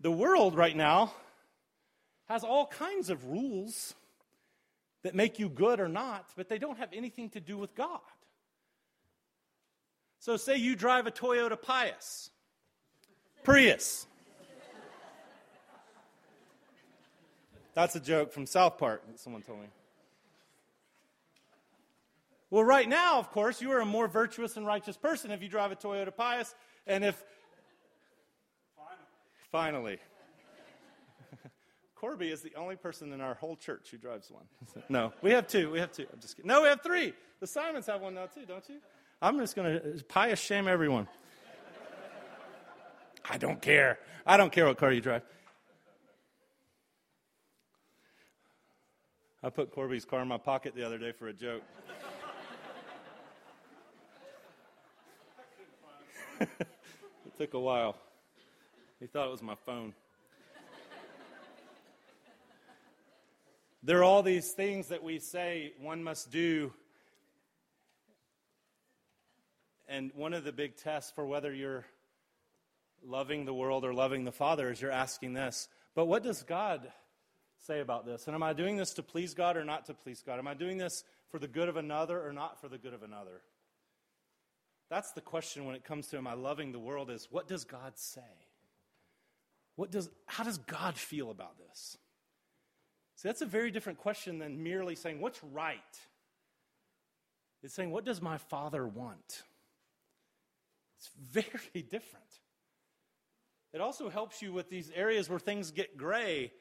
the 0.00 0.10
world 0.10 0.56
right 0.56 0.76
now 0.76 1.12
has 2.28 2.42
all 2.42 2.66
kinds 2.66 3.10
of 3.10 3.26
rules 3.26 3.94
that 5.02 5.14
make 5.14 5.38
you 5.38 5.48
good 5.48 5.78
or 5.78 5.88
not, 5.88 6.26
but 6.36 6.48
they 6.48 6.58
don't 6.58 6.78
have 6.78 6.88
anything 6.92 7.30
to 7.30 7.40
do 7.40 7.56
with 7.56 7.74
God. 7.74 8.00
So, 10.20 10.36
say 10.36 10.56
you 10.56 10.74
drive 10.74 11.06
a 11.06 11.12
Toyota 11.12 11.60
Prius, 11.60 12.30
Prius. 13.44 14.06
That's 17.74 17.94
a 17.94 18.00
joke 18.00 18.32
from 18.32 18.44
South 18.44 18.76
Park 18.76 19.06
that 19.06 19.20
someone 19.20 19.42
told 19.42 19.60
me. 19.60 19.68
Well, 22.50 22.64
right 22.64 22.88
now, 22.88 23.18
of 23.18 23.30
course, 23.30 23.60
you 23.60 23.70
are 23.72 23.80
a 23.80 23.84
more 23.84 24.08
virtuous 24.08 24.56
and 24.56 24.66
righteous 24.66 24.96
person 24.96 25.30
if 25.30 25.42
you 25.42 25.48
drive 25.48 25.70
a 25.70 25.76
Toyota 25.76 26.14
Prius, 26.14 26.54
and 26.86 27.04
if. 27.04 27.22
Finally. 29.52 29.98
finally. 29.98 29.98
Corby 31.94 32.30
is 32.30 32.40
the 32.40 32.54
only 32.54 32.76
person 32.76 33.12
in 33.12 33.20
our 33.20 33.34
whole 33.34 33.56
church 33.56 33.88
who 33.90 33.98
drives 33.98 34.30
one. 34.30 34.44
no, 34.88 35.12
we 35.20 35.30
have 35.32 35.46
two. 35.46 35.70
We 35.70 35.78
have 35.78 35.92
two. 35.92 36.06
I'm 36.12 36.20
just 36.20 36.36
kidding. 36.36 36.48
No, 36.48 36.62
we 36.62 36.68
have 36.68 36.82
three. 36.82 37.12
The 37.40 37.46
Simons 37.46 37.86
have 37.86 38.00
one 38.00 38.14
now 38.14 38.26
too, 38.26 38.46
don't 38.46 38.66
you? 38.68 38.76
I'm 39.20 39.38
just 39.38 39.54
going 39.54 39.80
to 39.80 39.94
uh, 39.94 39.98
pious 40.08 40.40
shame 40.40 40.68
everyone. 40.68 41.08
I 43.30 43.36
don't 43.36 43.60
care. 43.60 43.98
I 44.24 44.36
don't 44.36 44.50
care 44.50 44.66
what 44.66 44.78
car 44.78 44.92
you 44.92 45.00
drive. 45.00 45.22
I 49.42 49.50
put 49.50 49.70
Corby's 49.70 50.04
car 50.04 50.22
in 50.22 50.28
my 50.28 50.38
pocket 50.38 50.74
the 50.74 50.84
other 50.84 50.98
day 50.98 51.12
for 51.12 51.28
a 51.28 51.32
joke. 51.32 51.62
It 56.40 57.36
took 57.36 57.54
a 57.54 57.60
while. 57.60 57.96
He 59.00 59.06
thought 59.06 59.28
it 59.28 59.30
was 59.30 59.42
my 59.42 59.54
phone. 59.54 59.94
there 63.82 63.98
are 63.98 64.04
all 64.04 64.22
these 64.22 64.52
things 64.52 64.88
that 64.88 65.02
we 65.02 65.18
say 65.18 65.72
one 65.80 66.02
must 66.02 66.30
do. 66.30 66.72
And 69.88 70.10
one 70.14 70.34
of 70.34 70.44
the 70.44 70.52
big 70.52 70.76
tests 70.76 71.10
for 71.10 71.24
whether 71.24 71.52
you're 71.52 71.86
loving 73.04 73.44
the 73.44 73.54
world 73.54 73.84
or 73.84 73.94
loving 73.94 74.24
the 74.24 74.32
Father 74.32 74.70
is 74.70 74.80
you're 74.80 74.90
asking 74.90 75.32
this. 75.32 75.68
But 75.94 76.06
what 76.06 76.22
does 76.22 76.42
God 76.42 76.90
say 77.66 77.80
about 77.80 78.04
this? 78.04 78.26
And 78.26 78.34
am 78.34 78.42
I 78.42 78.52
doing 78.52 78.76
this 78.76 78.94
to 78.94 79.02
please 79.02 79.34
God 79.34 79.56
or 79.56 79.64
not 79.64 79.86
to 79.86 79.94
please 79.94 80.22
God? 80.24 80.38
Am 80.38 80.46
I 80.46 80.54
doing 80.54 80.78
this 80.78 81.04
for 81.30 81.38
the 81.38 81.48
good 81.48 81.68
of 81.68 81.76
another 81.76 82.24
or 82.24 82.32
not 82.32 82.60
for 82.60 82.68
the 82.68 82.78
good 82.78 82.94
of 82.94 83.02
another? 83.02 83.42
That's 84.90 85.12
the 85.12 85.20
question 85.20 85.66
when 85.66 85.74
it 85.74 85.84
comes 85.84 86.06
to 86.08 86.16
am 86.16 86.26
I 86.26 86.34
loving 86.34 86.72
the 86.72 86.78
world 86.78 87.10
is 87.10 87.28
what 87.30 87.46
does 87.46 87.64
God 87.64 87.92
say? 87.96 88.20
What 89.76 89.90
does 89.90 90.10
how 90.26 90.44
does 90.44 90.58
God 90.58 90.96
feel 90.96 91.30
about 91.30 91.58
this? 91.58 91.98
See, 93.16 93.28
that's 93.28 93.42
a 93.42 93.46
very 93.46 93.70
different 93.70 93.98
question 93.98 94.38
than 94.38 94.62
merely 94.62 94.94
saying 94.94 95.20
what's 95.20 95.42
right. 95.42 95.78
It's 97.62 97.74
saying 97.74 97.90
what 97.90 98.04
does 98.04 98.22
my 98.22 98.38
father 98.38 98.86
want? 98.86 99.42
It's 100.98 101.10
very 101.20 101.82
different. 101.90 102.24
It 103.74 103.82
also 103.82 104.08
helps 104.08 104.40
you 104.40 104.52
with 104.52 104.70
these 104.70 104.90
areas 104.94 105.28
where 105.28 105.38
things 105.38 105.70
get 105.70 105.98
gray 105.98 106.52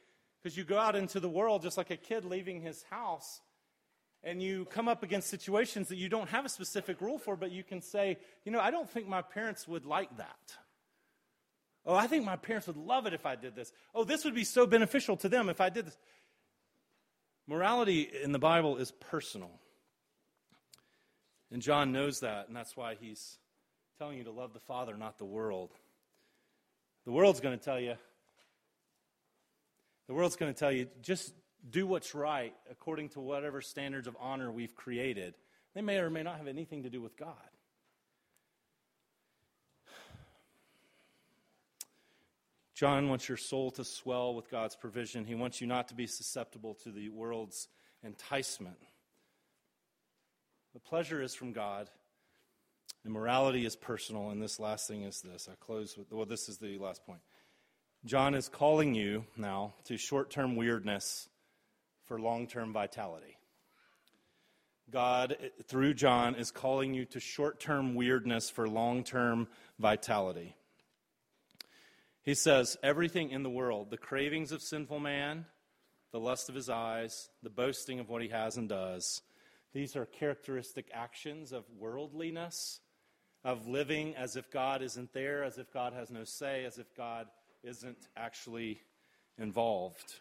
because 0.44 0.58
you 0.58 0.66
go 0.66 0.78
out 0.78 0.96
into 0.96 1.20
the 1.22 1.30
world 1.30 1.62
just 1.62 1.78
like 1.78 1.90
a 1.90 1.98
kid 1.98 2.26
leaving 2.26 2.62
his 2.62 2.84
house 2.90 3.40
and 4.28 4.44
you 4.44 4.66
come 4.66 4.90
up 4.90 5.04
against 5.04 5.30
situations 5.30 5.88
that 5.88 5.96
you 5.96 6.10
don't 6.10 6.28
have 6.28 6.46
a 6.46 6.50
specific 6.50 7.00
rule 7.00 7.18
for, 7.18 7.38
but 7.38 7.50
you 7.50 7.63
can 7.63 7.82
say, 7.82 8.18
you 8.44 8.52
know, 8.52 8.60
I 8.60 8.72
don't 8.72 8.90
think 8.90 9.08
my 9.08 9.22
parents 9.22 9.66
would 9.70 9.86
like 9.86 10.16
that. 10.18 10.58
Oh, 11.86 11.96
I 11.96 12.08
think 12.08 12.26
my 12.26 12.36
parents 12.36 12.68
would 12.68 12.76
love 12.76 13.06
it 13.06 13.13
if 13.13 13.26
I 13.26 13.38
did 13.38 13.56
this. 13.56 13.72
Oh, 13.96 14.04
this 14.04 14.26
would 14.26 14.36
be 14.36 14.44
so 14.44 14.68
beneficial 14.68 15.16
to 15.18 15.30
them 15.30 15.48
if 15.48 15.62
I 15.62 15.70
did 15.70 15.88
this. 15.88 15.98
Morality 17.48 18.02
in 18.02 18.34
the 18.34 18.40
Bible 18.40 18.76
is 18.76 18.92
personal. 18.92 19.62
And 21.50 21.62
John 21.62 21.94
knows 21.94 22.20
that, 22.20 22.50
and 22.50 22.56
that's 22.56 22.76
why 22.76 22.96
he's 23.00 23.38
telling 23.98 24.18
you 24.18 24.26
to 24.26 24.32
love 24.32 24.52
the 24.52 24.60
Father, 24.60 24.98
not 24.98 25.18
the 25.18 25.26
world. 25.26 25.72
The 27.06 27.13
world's 27.13 27.40
going 27.40 27.58
to 27.58 27.63
tell 27.63 27.80
you, 27.80 27.96
the 30.08 30.13
world's 30.13 30.36
going 30.36 30.54
to 30.54 30.60
tell 30.60 30.74
you, 30.74 30.90
just 31.02 31.34
do 31.70 31.88
what's 31.88 32.16
right 32.16 32.54
according 32.72 33.10
to 33.10 33.20
whatever 33.20 33.62
standards 33.62 34.08
of 34.08 34.16
honor 34.20 34.52
we've 34.52 34.76
created. 34.76 35.34
They 35.74 35.82
may 35.82 35.98
or 35.98 36.10
may 36.10 36.24
not 36.24 36.38
have 36.38 36.48
anything 36.48 36.84
to 36.84 36.90
do 36.90 37.02
with 37.02 37.18
God. 37.18 37.36
John 42.74 43.10
wants 43.10 43.28
your 43.28 43.38
soul 43.38 43.72
to 43.72 43.84
swell 43.84 44.36
with 44.36 44.52
God's 44.52 44.76
provision. 44.76 45.26
He 45.26 45.34
wants 45.34 45.60
you 45.62 45.66
not 45.66 45.88
to 45.88 45.96
be 45.96 46.06
susceptible 46.06 46.76
to 46.84 46.92
the 46.92 47.10
world's 47.10 47.68
enticement. 48.04 48.78
The 50.76 50.80
pleasure 50.80 51.20
is 51.20 51.34
from 51.34 51.54
God, 51.54 51.90
and 53.04 53.12
morality 53.12 53.66
is 53.66 53.76
personal. 53.76 54.30
And 54.30 54.40
this 54.40 54.60
last 54.60 54.88
thing 54.88 55.02
is 55.02 55.22
this. 55.22 55.50
I 55.52 55.56
close 55.56 55.98
with, 55.98 56.12
well, 56.12 56.28
this 56.28 56.50
is 56.50 56.60
the 56.60 56.78
last 56.78 57.04
point. 57.04 57.22
John 58.06 58.36
is 58.36 58.48
calling 58.48 58.94
you 58.94 59.26
now 59.36 59.74
to 59.86 59.98
short 59.98 60.30
term 60.30 60.56
weirdness 60.56 61.30
for 62.08 62.20
long 62.20 62.48
term 62.48 62.74
vitality. 62.74 63.38
God, 64.89 65.36
through 65.67 65.93
John, 65.96 66.36
is 66.36 66.50
calling 66.50 66.93
you 66.93 67.06
to 67.06 67.20
short 67.20 67.60
term 67.60 67.93
weirdness 67.93 68.50
for 68.50 68.67
long 68.67 69.04
term 69.04 69.48
vitality. 69.80 70.56
He 72.24 72.34
says, 72.34 72.78
Everything 72.82 73.30
in 73.30 73.43
the 73.43 73.50
world, 73.50 73.89
the 73.89 73.98
cravings 73.98 74.52
of 74.52 74.62
sinful 74.62 75.00
man, 75.00 75.46
the 76.12 76.20
lust 76.20 76.50
of 76.50 76.56
his 76.56 76.70
eyes, 76.70 77.30
the 77.43 77.50
boasting 77.50 78.00
of 78.00 78.10
what 78.10 78.22
he 78.22 78.30
has 78.30 78.58
and 78.58 78.70
does, 78.70 79.22
these 79.74 79.96
are 79.96 80.06
characteristic 80.06 80.89
actions 80.93 81.52
of 81.52 81.65
worldliness 81.78 82.80
of 83.43 83.67
living 83.67 84.15
as 84.15 84.36
if 84.36 84.50
God 84.52 84.82
isn't 84.82 85.13
there, 85.13 85.43
as 85.43 85.58
if 85.58 85.72
God 85.72 85.93
has 85.93 86.10
no 86.10 86.24
say, 86.24 86.65
as 86.65 86.78
if 86.78 86.93
God 86.96 87.28
isn't 87.63 88.08
actually 88.15 88.82
involved. 89.38 90.15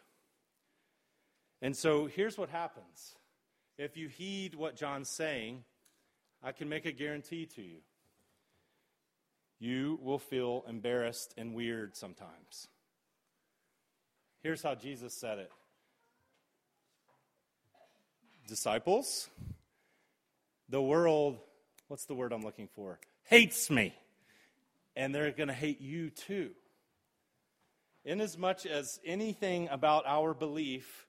And 1.63 1.77
so 1.77 2.07
here's 2.07 2.37
what 2.39 2.49
happens. 2.49 3.15
If 3.79 3.97
you 3.97 4.09
heed 4.09 4.55
what 4.55 4.77
John's 4.77 5.09
saying, 5.09 5.65
I 6.43 6.53
can 6.53 6.69
make 6.69 6.87
a 6.87 6.93
guarantee 6.93 7.47
to 7.57 7.63
you. 7.63 7.79
You 9.59 9.99
will 10.03 10.19
feel 10.19 10.65
embarrassed 10.69 11.35
and 11.37 11.55
weird 11.55 11.97
sometimes. 11.97 12.69
Here's 14.43 14.63
how 14.63 14.75
Jesus 14.75 15.15
said 15.15 15.39
it 15.39 15.51
Disciples, 18.47 19.29
the 20.69 20.83
world, 20.83 21.39
what's 21.89 22.05
the 22.05 22.15
word 22.15 22.33
I'm 22.33 22.43
looking 22.43 22.69
for? 22.69 22.99
hates 23.27 23.71
me. 23.71 23.95
And 24.95 25.15
they're 25.15 25.31
going 25.31 25.49
to 25.49 25.55
hate 25.55 25.81
you 25.81 26.11
too. 26.11 26.51
Inasmuch 28.05 28.65
as 28.67 28.99
anything 29.05 29.69
about 29.71 30.05
our 30.07 30.33
belief 30.33 31.06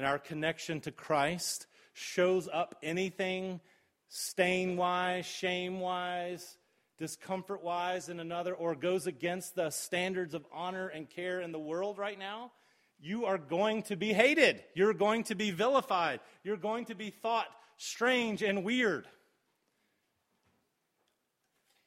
and 0.00 0.08
our 0.08 0.18
connection 0.18 0.80
to 0.80 0.90
Christ 0.90 1.66
shows 1.92 2.48
up 2.50 2.74
anything 2.82 3.60
stain 4.08 4.78
wise, 4.78 5.26
shame 5.26 5.78
wise, 5.78 6.56
discomfort 6.96 7.62
wise 7.62 8.08
in 8.08 8.18
another, 8.18 8.54
or 8.54 8.74
goes 8.74 9.06
against 9.06 9.56
the 9.56 9.68
standards 9.68 10.32
of 10.32 10.46
honor 10.54 10.88
and 10.88 11.10
care 11.10 11.42
in 11.42 11.52
the 11.52 11.58
world 11.58 11.98
right 11.98 12.18
now, 12.18 12.50
you 12.98 13.26
are 13.26 13.36
going 13.36 13.82
to 13.82 13.96
be 13.96 14.10
hated. 14.14 14.64
You're 14.72 14.94
going 14.94 15.24
to 15.24 15.34
be 15.34 15.50
vilified. 15.50 16.20
You're 16.44 16.56
going 16.56 16.86
to 16.86 16.94
be 16.94 17.10
thought 17.10 17.48
strange 17.76 18.42
and 18.42 18.64
weird. 18.64 19.06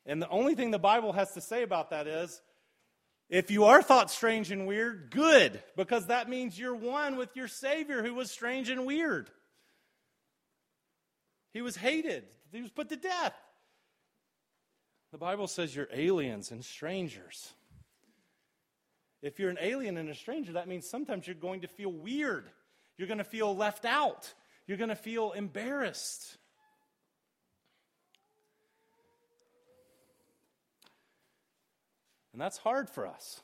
And 0.06 0.22
the 0.22 0.30
only 0.30 0.54
thing 0.54 0.70
the 0.70 0.78
Bible 0.78 1.14
has 1.14 1.32
to 1.32 1.42
say 1.42 1.64
about 1.64 1.90
that 1.90 2.06
is 2.06 2.44
if 3.34 3.50
you 3.50 3.64
are 3.64 3.82
thought 3.82 4.12
strange 4.12 4.52
and 4.52 4.68
weird, 4.68 5.10
good, 5.10 5.60
because 5.76 6.06
that 6.06 6.30
means 6.30 6.58
you're 6.58 6.76
one 6.76 7.16
with 7.16 7.36
your 7.36 7.48
Savior 7.48 8.04
who 8.04 8.14
was 8.14 8.30
strange 8.30 8.70
and 8.70 8.86
weird. 8.86 9.28
He 11.52 11.64
was 11.64 11.76
hated, 11.76 12.26
he 12.52 12.62
was 12.62 12.70
put 12.70 12.90
to 12.90 12.96
death. 12.96 13.34
The 15.12 15.18
Bible 15.18 15.48
says 15.48 15.76
you're 15.76 15.90
aliens 15.92 16.52
and 16.52 16.64
strangers. 16.64 17.52
If 19.24 19.40
you're 19.40 19.50
an 19.50 19.58
alien 19.60 19.98
and 19.98 20.10
a 20.10 20.16
stranger, 20.16 20.54
that 20.54 20.68
means 20.68 20.88
sometimes 20.88 21.26
you're 21.26 21.36
going 21.36 21.62
to 21.62 21.68
feel 21.68 21.92
weird. 21.92 22.46
You're 23.00 23.08
going 23.08 23.18
to 23.18 23.24
feel 23.24 23.56
left 23.56 23.84
out. 23.84 24.32
You're 24.68 24.78
going 24.78 24.90
to 24.90 24.96
feel 24.96 25.32
embarrassed. 25.32 26.38
And 32.34 32.42
that's 32.42 32.58
hard 32.58 32.90
for 32.90 33.08
us. 33.08 33.42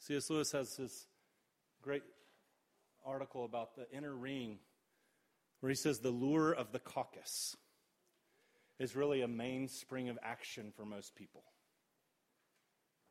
C.S. 0.00 0.28
Lewis 0.28 0.52
has 0.52 0.76
this 0.76 1.06
great 1.80 2.02
article 3.06 3.44
about 3.44 3.76
the 3.76 3.86
inner 3.96 4.14
ring 4.14 4.58
where 5.60 5.70
he 5.70 5.76
says 5.76 6.00
the 6.00 6.10
lure 6.10 6.52
of 6.52 6.72
the 6.72 6.78
caucus 6.78 7.56
is 8.78 8.96
really 8.96 9.22
a 9.22 9.28
mainspring 9.28 10.10
of 10.10 10.18
action 10.22 10.72
for 10.76 10.84
most 10.84 11.14
people. 11.14 11.44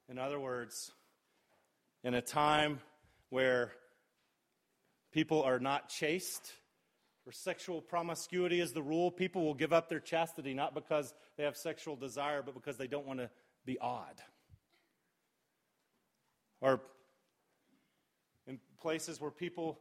In 0.10 0.20
other 0.20 0.39
words, 0.39 0.92
in 2.04 2.13
a 2.13 2.22
time 2.22 2.80
where 3.30 3.72
people 5.12 5.42
are 5.42 5.60
not 5.60 5.89
chaste 5.89 6.52
where 7.24 7.34
sexual 7.34 7.82
promiscuity 7.82 8.60
is 8.60 8.74
the 8.74 8.82
rule, 8.82 9.10
people 9.10 9.46
will 9.46 9.54
give 9.54 9.72
up 9.72 9.90
their 9.90 10.00
chastity 10.00 10.54
not 10.54 10.74
because 10.74 11.14
they 11.38 11.44
have 11.44 11.56
sexual 11.56 11.96
desire, 11.96 12.42
but 12.42 12.54
because 12.54 12.78
they 12.78 12.88
don't 12.88 13.06
want 13.06 13.20
to 13.20 13.30
be 13.66 13.78
odd. 13.80 14.22
Or 16.60 16.82
in 18.46 18.60
places 18.82 19.22
where 19.22 19.32
people 19.32 19.80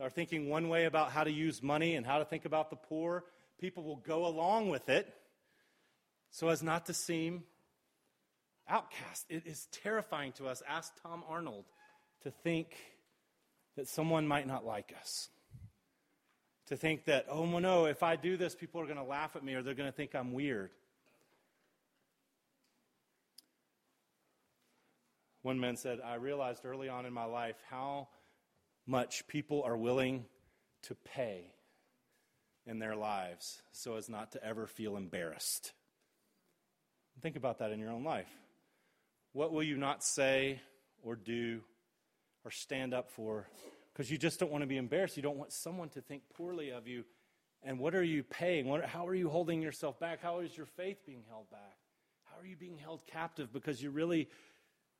are 0.00 0.10
thinking 0.10 0.48
one 0.48 0.68
way 0.68 0.86
about 0.86 1.10
how 1.12 1.24
to 1.24 1.30
use 1.30 1.62
money 1.62 1.94
and 1.94 2.06
how 2.06 2.18
to 2.18 2.24
think 2.24 2.44
about 2.44 2.70
the 2.70 2.76
poor, 2.76 3.24
people 3.60 3.82
will 3.82 3.96
go 3.96 4.26
along 4.26 4.70
with 4.70 4.88
it 4.88 5.12
so 6.30 6.48
as 6.48 6.62
not 6.62 6.86
to 6.86 6.94
seem 6.94 7.44
outcast. 8.68 9.26
It 9.28 9.46
is 9.46 9.68
terrifying 9.70 10.32
to 10.32 10.48
us. 10.48 10.62
Ask 10.66 10.92
Tom 11.02 11.22
Arnold 11.28 11.66
to 12.22 12.30
think 12.30 12.74
that 13.76 13.88
someone 13.88 14.26
might 14.26 14.46
not 14.46 14.64
like 14.64 14.94
us 14.98 15.28
to 16.72 16.78
think 16.78 17.04
that, 17.04 17.26
oh 17.28 17.44
no, 17.58 17.84
if 17.84 18.02
I 18.02 18.16
do 18.16 18.38
this, 18.38 18.54
people 18.54 18.80
are 18.80 18.86
going 18.86 18.96
to 18.96 19.04
laugh 19.04 19.36
at 19.36 19.44
me 19.44 19.52
or 19.52 19.62
they're 19.62 19.74
going 19.74 19.90
to 19.90 19.94
think 19.94 20.14
I'm 20.14 20.32
weird. 20.32 20.70
One 25.42 25.60
man 25.60 25.76
said, 25.76 26.00
I 26.02 26.14
realized 26.14 26.64
early 26.64 26.88
on 26.88 27.04
in 27.04 27.12
my 27.12 27.26
life 27.26 27.56
how 27.68 28.08
much 28.86 29.26
people 29.26 29.62
are 29.64 29.76
willing 29.76 30.24
to 30.84 30.94
pay 30.94 31.52
in 32.64 32.78
their 32.78 32.96
lives 32.96 33.60
so 33.72 33.96
as 33.96 34.08
not 34.08 34.32
to 34.32 34.42
ever 34.42 34.66
feel 34.66 34.96
embarrassed. 34.96 35.72
Think 37.20 37.36
about 37.36 37.58
that 37.58 37.70
in 37.70 37.80
your 37.80 37.90
own 37.90 38.02
life. 38.02 38.30
What 39.34 39.52
will 39.52 39.62
you 39.62 39.76
not 39.76 40.02
say 40.02 40.58
or 41.02 41.16
do 41.16 41.60
or 42.46 42.50
stand 42.50 42.94
up 42.94 43.10
for 43.10 43.46
because 43.92 44.10
you 44.10 44.18
just 44.18 44.40
don't 44.40 44.50
want 44.50 44.62
to 44.62 44.66
be 44.66 44.76
embarrassed? 44.76 45.16
You 45.16 45.22
don't 45.22 45.36
want 45.36 45.52
someone 45.52 45.88
to 45.90 46.00
think 46.00 46.22
poorly 46.34 46.70
of 46.70 46.86
you. 46.86 47.04
And 47.62 47.78
what 47.78 47.94
are 47.94 48.02
you 48.02 48.22
paying? 48.22 48.66
What, 48.66 48.84
how 48.84 49.06
are 49.06 49.14
you 49.14 49.28
holding 49.28 49.62
yourself 49.62 50.00
back? 50.00 50.20
How 50.22 50.40
is 50.40 50.56
your 50.56 50.66
faith 50.66 51.04
being 51.06 51.22
held 51.28 51.50
back? 51.50 51.76
How 52.24 52.40
are 52.40 52.46
you 52.46 52.56
being 52.56 52.78
held 52.78 53.06
captive 53.06 53.52
because 53.52 53.82
you're 53.82 53.92
really 53.92 54.28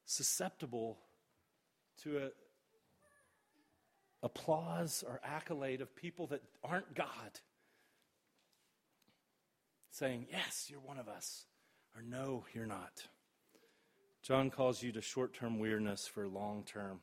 susceptible 0.05 0.99
to 2.03 2.19
a, 2.19 2.29
applause 4.23 5.03
or 5.07 5.21
accolade 5.25 5.81
of 5.81 5.95
people 5.97 6.27
that 6.29 6.43
aren't 6.63 6.95
God 6.95 7.41
saying, 9.91 10.27
Yes, 10.31 10.69
you're 10.71 10.81
one 10.81 10.99
of 10.99 11.09
us, 11.09 11.47
or 11.97 12.03
No, 12.03 12.45
you're 12.55 12.67
not. 12.67 13.05
John 14.23 14.51
calls 14.51 14.83
you 14.83 14.93
to 14.93 15.01
short 15.01 15.35
term 15.35 15.59
weirdness 15.59 16.07
for 16.07 16.29
long 16.29 16.65
term 16.65 17.01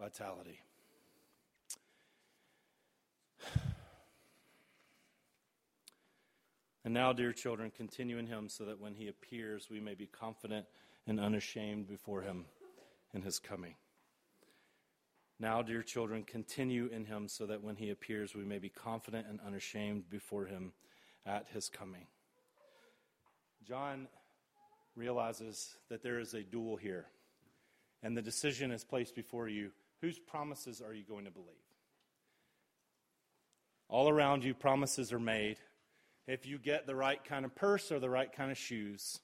vitality. 0.00 0.60
And 6.84 6.94
now, 6.94 7.12
dear 7.12 7.32
children, 7.32 7.70
continue 7.70 8.16
in 8.16 8.26
him 8.26 8.48
so 8.48 8.64
that 8.64 8.80
when 8.80 8.94
he 8.94 9.08
appears, 9.08 9.68
we 9.70 9.78
may 9.78 9.94
be 9.94 10.06
confident 10.06 10.64
and 11.06 11.20
unashamed 11.20 11.86
before 11.86 12.22
him 12.22 12.46
in 13.12 13.20
his 13.20 13.38
coming. 13.38 13.74
Now, 15.38 15.60
dear 15.60 15.82
children, 15.82 16.24
continue 16.24 16.86
in 16.86 17.04
him 17.04 17.28
so 17.28 17.44
that 17.46 17.62
when 17.62 17.76
he 17.76 17.90
appears, 17.90 18.34
we 18.34 18.44
may 18.44 18.58
be 18.58 18.70
confident 18.70 19.26
and 19.28 19.38
unashamed 19.46 20.08
before 20.08 20.46
him 20.46 20.72
at 21.26 21.46
his 21.52 21.68
coming. 21.68 22.06
John 23.66 24.08
realizes 24.96 25.76
that 25.90 26.02
there 26.02 26.18
is 26.18 26.32
a 26.32 26.42
duel 26.42 26.76
here, 26.76 27.06
and 28.02 28.16
the 28.16 28.22
decision 28.22 28.70
is 28.70 28.82
placed 28.82 29.14
before 29.14 29.46
you 29.46 29.72
whose 30.00 30.18
promises 30.18 30.80
are 30.80 30.94
you 30.94 31.04
going 31.04 31.24
to 31.24 31.30
believe? 31.30 31.48
All 33.88 34.08
around 34.08 34.44
you, 34.44 34.54
promises 34.54 35.12
are 35.12 35.18
made. 35.18 35.56
If 36.26 36.46
you 36.46 36.58
get 36.58 36.86
the 36.86 36.94
right 36.94 37.22
kind 37.24 37.44
of 37.44 37.54
purse 37.54 37.90
or 37.90 37.98
the 37.98 38.10
right 38.10 38.30
kind 38.30 38.50
of 38.50 38.58
shoes, 38.58 39.18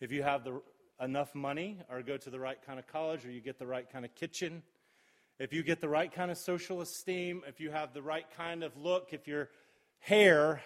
if 0.00 0.12
you 0.12 0.22
have 0.22 0.44
the, 0.44 0.62
enough 1.00 1.34
money 1.34 1.78
or 1.90 2.00
go 2.02 2.16
to 2.16 2.30
the 2.30 2.38
right 2.38 2.58
kind 2.64 2.78
of 2.78 2.86
college 2.86 3.26
or 3.26 3.30
you 3.30 3.40
get 3.40 3.58
the 3.58 3.66
right 3.66 3.90
kind 3.90 4.04
of 4.04 4.14
kitchen, 4.14 4.62
if 5.38 5.52
you 5.52 5.64
get 5.64 5.80
the 5.80 5.88
right 5.88 6.12
kind 6.12 6.30
of 6.30 6.38
social 6.38 6.80
esteem, 6.80 7.42
if 7.48 7.58
you 7.58 7.72
have 7.72 7.92
the 7.92 8.02
right 8.02 8.26
kind 8.36 8.62
of 8.62 8.76
look, 8.76 9.08
if 9.12 9.26
your 9.26 9.48
hair 9.98 10.62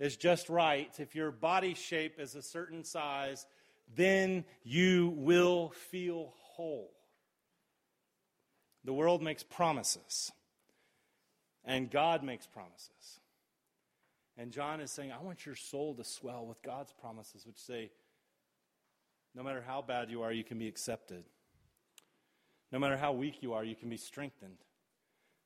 is 0.00 0.16
just 0.16 0.48
right, 0.48 0.90
if 0.98 1.14
your 1.14 1.30
body 1.30 1.74
shape 1.74 2.18
is 2.18 2.34
a 2.34 2.42
certain 2.42 2.82
size, 2.82 3.46
then 3.94 4.44
you 4.64 5.14
will 5.16 5.70
feel 5.90 6.32
whole. 6.36 6.90
The 8.84 8.92
world 8.92 9.22
makes 9.22 9.42
promises, 9.42 10.30
and 11.64 11.90
God 11.90 12.22
makes 12.22 12.46
promises. 12.46 13.20
And 14.36 14.50
John 14.50 14.80
is 14.80 14.90
saying, 14.90 15.12
I 15.12 15.22
want 15.22 15.46
your 15.46 15.54
soul 15.54 15.94
to 15.94 16.04
swell 16.04 16.44
with 16.44 16.60
God's 16.62 16.92
promises, 16.92 17.46
which 17.46 17.58
say, 17.58 17.90
no 19.34 19.42
matter 19.42 19.62
how 19.66 19.80
bad 19.80 20.10
you 20.10 20.22
are, 20.22 20.32
you 20.32 20.44
can 20.44 20.58
be 20.58 20.68
accepted. 20.68 21.24
No 22.72 22.78
matter 22.78 22.96
how 22.96 23.12
weak 23.12 23.42
you 23.42 23.52
are, 23.52 23.64
you 23.64 23.76
can 23.76 23.88
be 23.88 23.96
strengthened. 23.96 24.58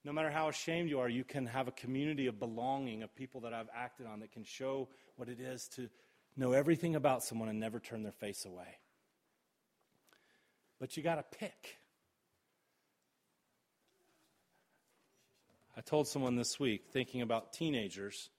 No 0.05 0.12
matter 0.12 0.31
how 0.31 0.48
ashamed 0.48 0.88
you 0.88 1.01
are, 1.01 1.09
you 1.09 1.24
can 1.24 1.46
have 1.46 1.68
a 1.68 1.72
community 1.72 2.27
of 2.27 2.38
belonging, 2.38 3.03
of 3.03 3.14
people 3.14 3.42
that 3.42 3.53
I've 3.53 3.68
acted 3.74 4.07
on 4.07 4.20
that 4.20 4.33
can 4.33 4.44
show 4.44 4.88
what 5.16 5.29
it 5.29 5.38
is 5.40 5.68
to 5.77 5.88
know 6.37 6.53
everything 6.53 6.96
about 6.96 7.22
someone 7.22 7.48
and 7.48 7.61
never 7.61 7.81
turn 7.81 8.03
their 8.03 8.12
face 8.12 8.44
away. 8.44 8.79
But 10.81 10.96
you 10.96 11.03
got 11.03 11.16
to 11.16 11.38
pick. 11.38 11.79
I 15.78 15.80
told 15.80 16.08
someone 16.08 16.34
this 16.34 16.58
week, 16.58 16.86
thinking 16.90 17.22
about 17.22 17.52
teenagers, 17.52 18.30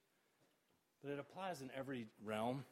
but 1.01 1.09
it 1.09 1.19
applies 1.19 1.61
in 1.61 1.71
every 1.73 2.07
realm. 2.21 2.65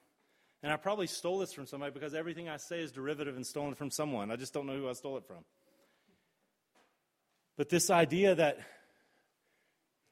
And 0.62 0.74
I 0.74 0.76
probably 0.76 1.08
stole 1.08 1.40
this 1.40 1.54
from 1.54 1.68
somebody 1.68 1.94
because 1.94 2.14
everything 2.14 2.50
I 2.50 2.58
say 2.58 2.82
is 2.82 2.92
derivative 2.92 3.38
and 3.38 3.48
stolen 3.48 3.76
from 3.76 3.92
someone. 3.92 4.30
I 4.30 4.36
just 4.36 4.54
don't 4.54 4.68
know 4.68 4.76
who 4.76 4.90
I 4.90 4.92
stole 4.92 5.16
it 5.16 5.26
from. 5.26 5.46
But 7.56 7.70
this 7.70 7.90
idea 7.90 8.36
that 8.36 8.58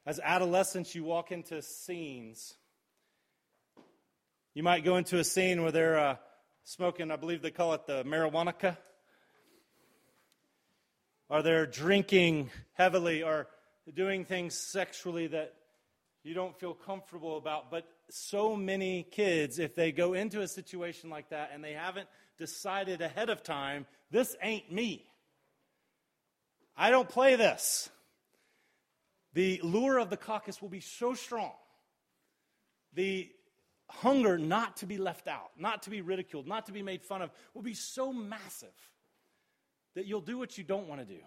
as 0.06 0.20
adolescents 0.24 0.94
you 0.94 1.04
walk 1.04 1.32
into 1.32 1.60
scenes, 1.60 2.54
you 4.54 4.62
might 4.62 4.84
go 4.84 4.96
into 4.96 5.18
a 5.18 5.24
scene 5.24 5.60
where 5.60 5.72
they're 5.72 5.98
uh, 5.98 6.16
smoking, 6.64 7.10
I 7.10 7.16
believe 7.16 7.42
they 7.42 7.50
call 7.50 7.74
it 7.74 7.86
the 7.86 8.04
marijuana, 8.04 8.78
or 11.28 11.42
they're 11.42 11.66
drinking 11.66 12.48
heavily, 12.72 13.22
or 13.22 13.48
doing 13.94 14.24
things 14.24 14.54
sexually 14.54 15.28
that 15.28 15.54
you 16.22 16.34
don't 16.34 16.58
feel 16.58 16.74
comfortable 16.74 17.38
about. 17.38 17.70
But 17.70 17.86
so 18.10 18.56
many 18.56 19.04
kids, 19.04 19.58
if 19.58 19.74
they 19.74 19.92
go 19.92 20.14
into 20.14 20.40
a 20.40 20.48
situation 20.48 21.08
like 21.10 21.30
that 21.30 21.50
and 21.54 21.62
they 21.62 21.72
haven't 21.72 22.08
decided 22.38 23.00
ahead 23.00 23.30
of 23.30 23.42
time, 23.42 23.86
this 24.10 24.36
ain't 24.42 24.70
me. 24.70 25.06
I 26.76 26.90
don't 26.90 27.08
play 27.08 27.36
this. 27.36 27.88
The 29.34 29.60
lure 29.62 29.98
of 29.98 30.10
the 30.10 30.16
caucus 30.16 30.60
will 30.60 30.68
be 30.68 30.80
so 30.80 31.14
strong. 31.14 31.52
The 32.94 33.30
hunger 33.88 34.36
not 34.36 34.78
to 34.78 34.86
be 34.86 34.98
left 34.98 35.28
out, 35.28 35.50
not 35.58 35.82
to 35.84 35.90
be 35.90 36.00
ridiculed, 36.00 36.46
not 36.48 36.66
to 36.66 36.72
be 36.72 36.82
made 36.82 37.02
fun 37.04 37.22
of 37.22 37.30
will 37.54 37.62
be 37.62 37.74
so 37.74 38.12
massive 38.12 38.68
that 39.94 40.06
you'll 40.06 40.20
do 40.20 40.38
what 40.38 40.58
you 40.58 40.64
don't 40.64 40.88
want 40.88 41.00
to 41.00 41.06
do 41.06 41.20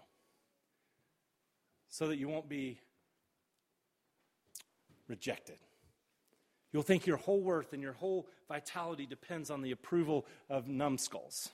so 1.90 2.06
that 2.08 2.16
you 2.16 2.28
won't 2.28 2.48
be 2.48 2.80
rejected. 5.08 5.58
You'll 6.72 6.84
think 6.84 7.06
your 7.06 7.16
whole 7.16 7.40
worth 7.40 7.72
and 7.72 7.82
your 7.82 7.92
whole 7.92 8.28
vitality 8.48 9.04
depends 9.04 9.50
on 9.50 9.60
the 9.60 9.72
approval 9.72 10.24
of 10.48 10.68
numbskulls. 10.68 11.50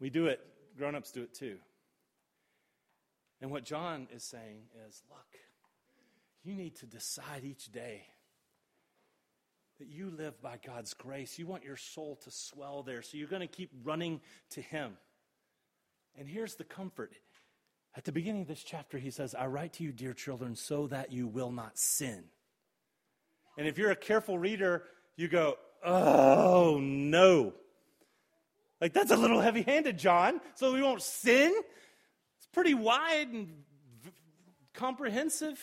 We 0.00 0.10
do 0.10 0.26
it, 0.26 0.40
grown 0.76 0.96
ups 0.96 1.12
do 1.12 1.22
it 1.22 1.34
too. 1.34 1.58
And 3.40 3.52
what 3.52 3.64
John 3.64 4.08
is 4.12 4.24
saying 4.24 4.62
is 4.88 5.02
look, 5.08 5.26
you 6.42 6.54
need 6.54 6.76
to 6.76 6.86
decide 6.86 7.44
each 7.44 7.70
day 7.70 8.02
that 9.78 9.86
you 9.86 10.10
live 10.10 10.40
by 10.42 10.58
God's 10.64 10.94
grace. 10.94 11.38
You 11.38 11.46
want 11.46 11.62
your 11.62 11.76
soul 11.76 12.16
to 12.24 12.30
swell 12.32 12.82
there, 12.82 13.02
so 13.02 13.16
you're 13.16 13.28
going 13.28 13.40
to 13.40 13.46
keep 13.46 13.70
running 13.84 14.20
to 14.50 14.60
Him. 14.60 14.96
And 16.18 16.28
here's 16.28 16.56
the 16.56 16.64
comfort 16.64 17.12
at 17.96 18.04
the 18.04 18.12
beginning 18.12 18.42
of 18.42 18.48
this 18.48 18.62
chapter, 18.62 18.98
he 18.98 19.10
says, 19.10 19.34
I 19.34 19.46
write 19.46 19.74
to 19.74 19.84
you, 19.84 19.92
dear 19.92 20.12
children, 20.12 20.54
so 20.54 20.86
that 20.88 21.12
you 21.12 21.26
will 21.26 21.50
not 21.50 21.78
sin. 21.78 22.24
And 23.56 23.66
if 23.66 23.76
you're 23.76 23.90
a 23.90 23.96
careful 23.96 24.38
reader, 24.38 24.84
you 25.16 25.28
go, 25.28 25.56
oh, 25.84 26.78
no. 26.80 27.54
Like, 28.80 28.92
that's 28.92 29.10
a 29.10 29.16
little 29.16 29.40
heavy 29.40 29.62
handed, 29.62 29.98
John. 29.98 30.40
So 30.54 30.72
we 30.72 30.82
won't 30.82 31.02
sin? 31.02 31.52
It's 32.36 32.46
pretty 32.52 32.74
wide 32.74 33.28
and 33.28 33.48
v- 34.04 34.12
comprehensive. 34.74 35.58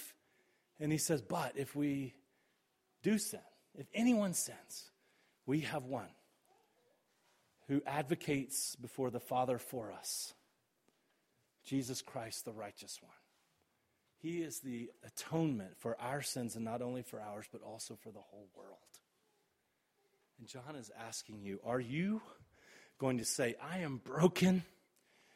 And 0.79 0.91
he 0.91 0.97
says, 0.97 1.21
but 1.21 1.53
if 1.55 1.73
we 1.73 2.13
do 3.01 3.17
sin, 3.17 3.39
if 3.75 3.87
anyone 3.93 4.33
sins, 4.33 4.91
we 5.45 5.61
have 5.61 5.85
one 5.85 6.09
who 7.69 7.81
advocates 7.85 8.75
before 8.75 9.09
the 9.09 9.19
Father 9.21 9.57
for 9.57 9.93
us 9.93 10.33
Jesus 11.65 12.01
Christ, 12.01 12.45
the 12.45 12.51
righteous 12.51 12.99
one. 13.01 13.11
He 14.21 14.37
is 14.41 14.59
the 14.59 14.89
atonement 15.05 15.77
for 15.77 15.99
our 15.99 16.21
sins, 16.21 16.55
and 16.55 16.65
not 16.65 16.81
only 16.81 17.01
for 17.01 17.21
ours, 17.21 17.45
but 17.51 17.61
also 17.61 17.95
for 17.95 18.11
the 18.11 18.19
whole 18.19 18.47
world. 18.55 18.77
And 20.39 20.47
John 20.47 20.75
is 20.75 20.91
asking 21.07 21.41
you, 21.41 21.59
are 21.65 21.79
you 21.79 22.21
going 22.97 23.17
to 23.17 23.25
say, 23.25 23.55
I 23.61 23.79
am 23.79 24.01
broken, 24.03 24.63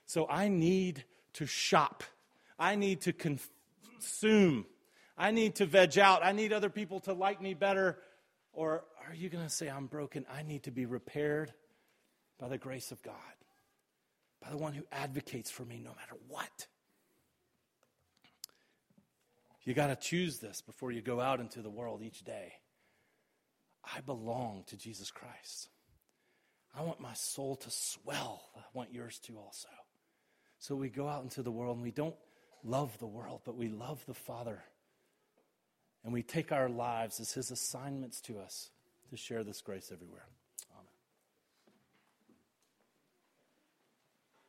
so 0.06 0.28
I 0.28 0.48
need 0.48 1.04
to 1.34 1.46
shop, 1.46 2.04
I 2.58 2.76
need 2.76 3.02
to 3.02 3.14
consume, 3.14 4.66
I 5.18 5.32
need 5.32 5.56
to 5.56 5.66
veg 5.66 5.98
out, 5.98 6.24
I 6.24 6.32
need 6.32 6.54
other 6.54 6.70
people 6.70 7.00
to 7.02 7.14
like 7.14 7.42
me 7.42 7.54
better? 7.54 8.00
Or 8.54 8.84
are 9.08 9.14
you 9.14 9.30
going 9.30 9.44
to 9.44 9.50
say, 9.50 9.70
I'm 9.70 9.86
broken, 9.86 10.26
I 10.34 10.44
need 10.44 10.64
to 10.64 10.72
be 10.72 10.86
repaired 10.86 11.54
by 12.40 12.50
the 12.50 12.58
grace 12.58 12.92
of 12.92 13.02
God? 13.04 13.16
By 14.50 14.56
the 14.56 14.62
one 14.64 14.74
who 14.74 14.84
advocates 14.91 15.52
for 15.52 15.64
me 15.64 15.80
no 15.84 15.91
matter 15.91 16.16
what. 16.28 16.66
You 19.64 19.76
got 19.76 19.88
to 19.88 19.95
choose 19.95 20.39
this 20.39 20.62
before 20.62 20.91
you 20.91 21.04
go 21.04 21.22
out 21.22 21.39
into 21.39 21.62
the 21.62 21.70
world 21.70 22.02
each 22.02 22.24
day. 22.24 22.54
I 23.84 24.02
belong 24.02 24.64
to 24.68 24.76
Jesus 24.76 25.12
Christ. 25.12 25.70
I 26.76 26.82
want 26.82 27.00
my 27.00 27.14
soul 27.14 27.58
to 27.58 27.70
swell. 27.70 28.50
I 28.56 28.62
want 28.74 28.91
yours 28.91 29.20
to 29.26 29.38
also. 29.38 29.70
So 30.58 30.76
we 30.76 30.89
go 30.89 31.08
out 31.08 31.22
into 31.22 31.43
the 31.43 31.52
world 31.52 31.76
and 31.76 31.84
we 31.84 31.91
don't 31.91 32.16
love 32.64 32.97
the 32.97 33.06
world, 33.06 33.41
but 33.45 33.56
we 33.56 33.68
love 33.68 34.04
the 34.08 34.16
Father. 34.16 34.64
And 36.04 36.12
we 36.12 36.24
take 36.24 36.52
our 36.52 36.70
lives 36.70 37.20
as 37.20 37.34
His 37.34 37.52
assignments 37.52 38.20
to 38.22 38.39
us 38.39 38.72
to 39.12 39.18
share 39.18 39.43
this 39.43 39.62
grace 39.62 39.91
everywhere. 39.93 40.26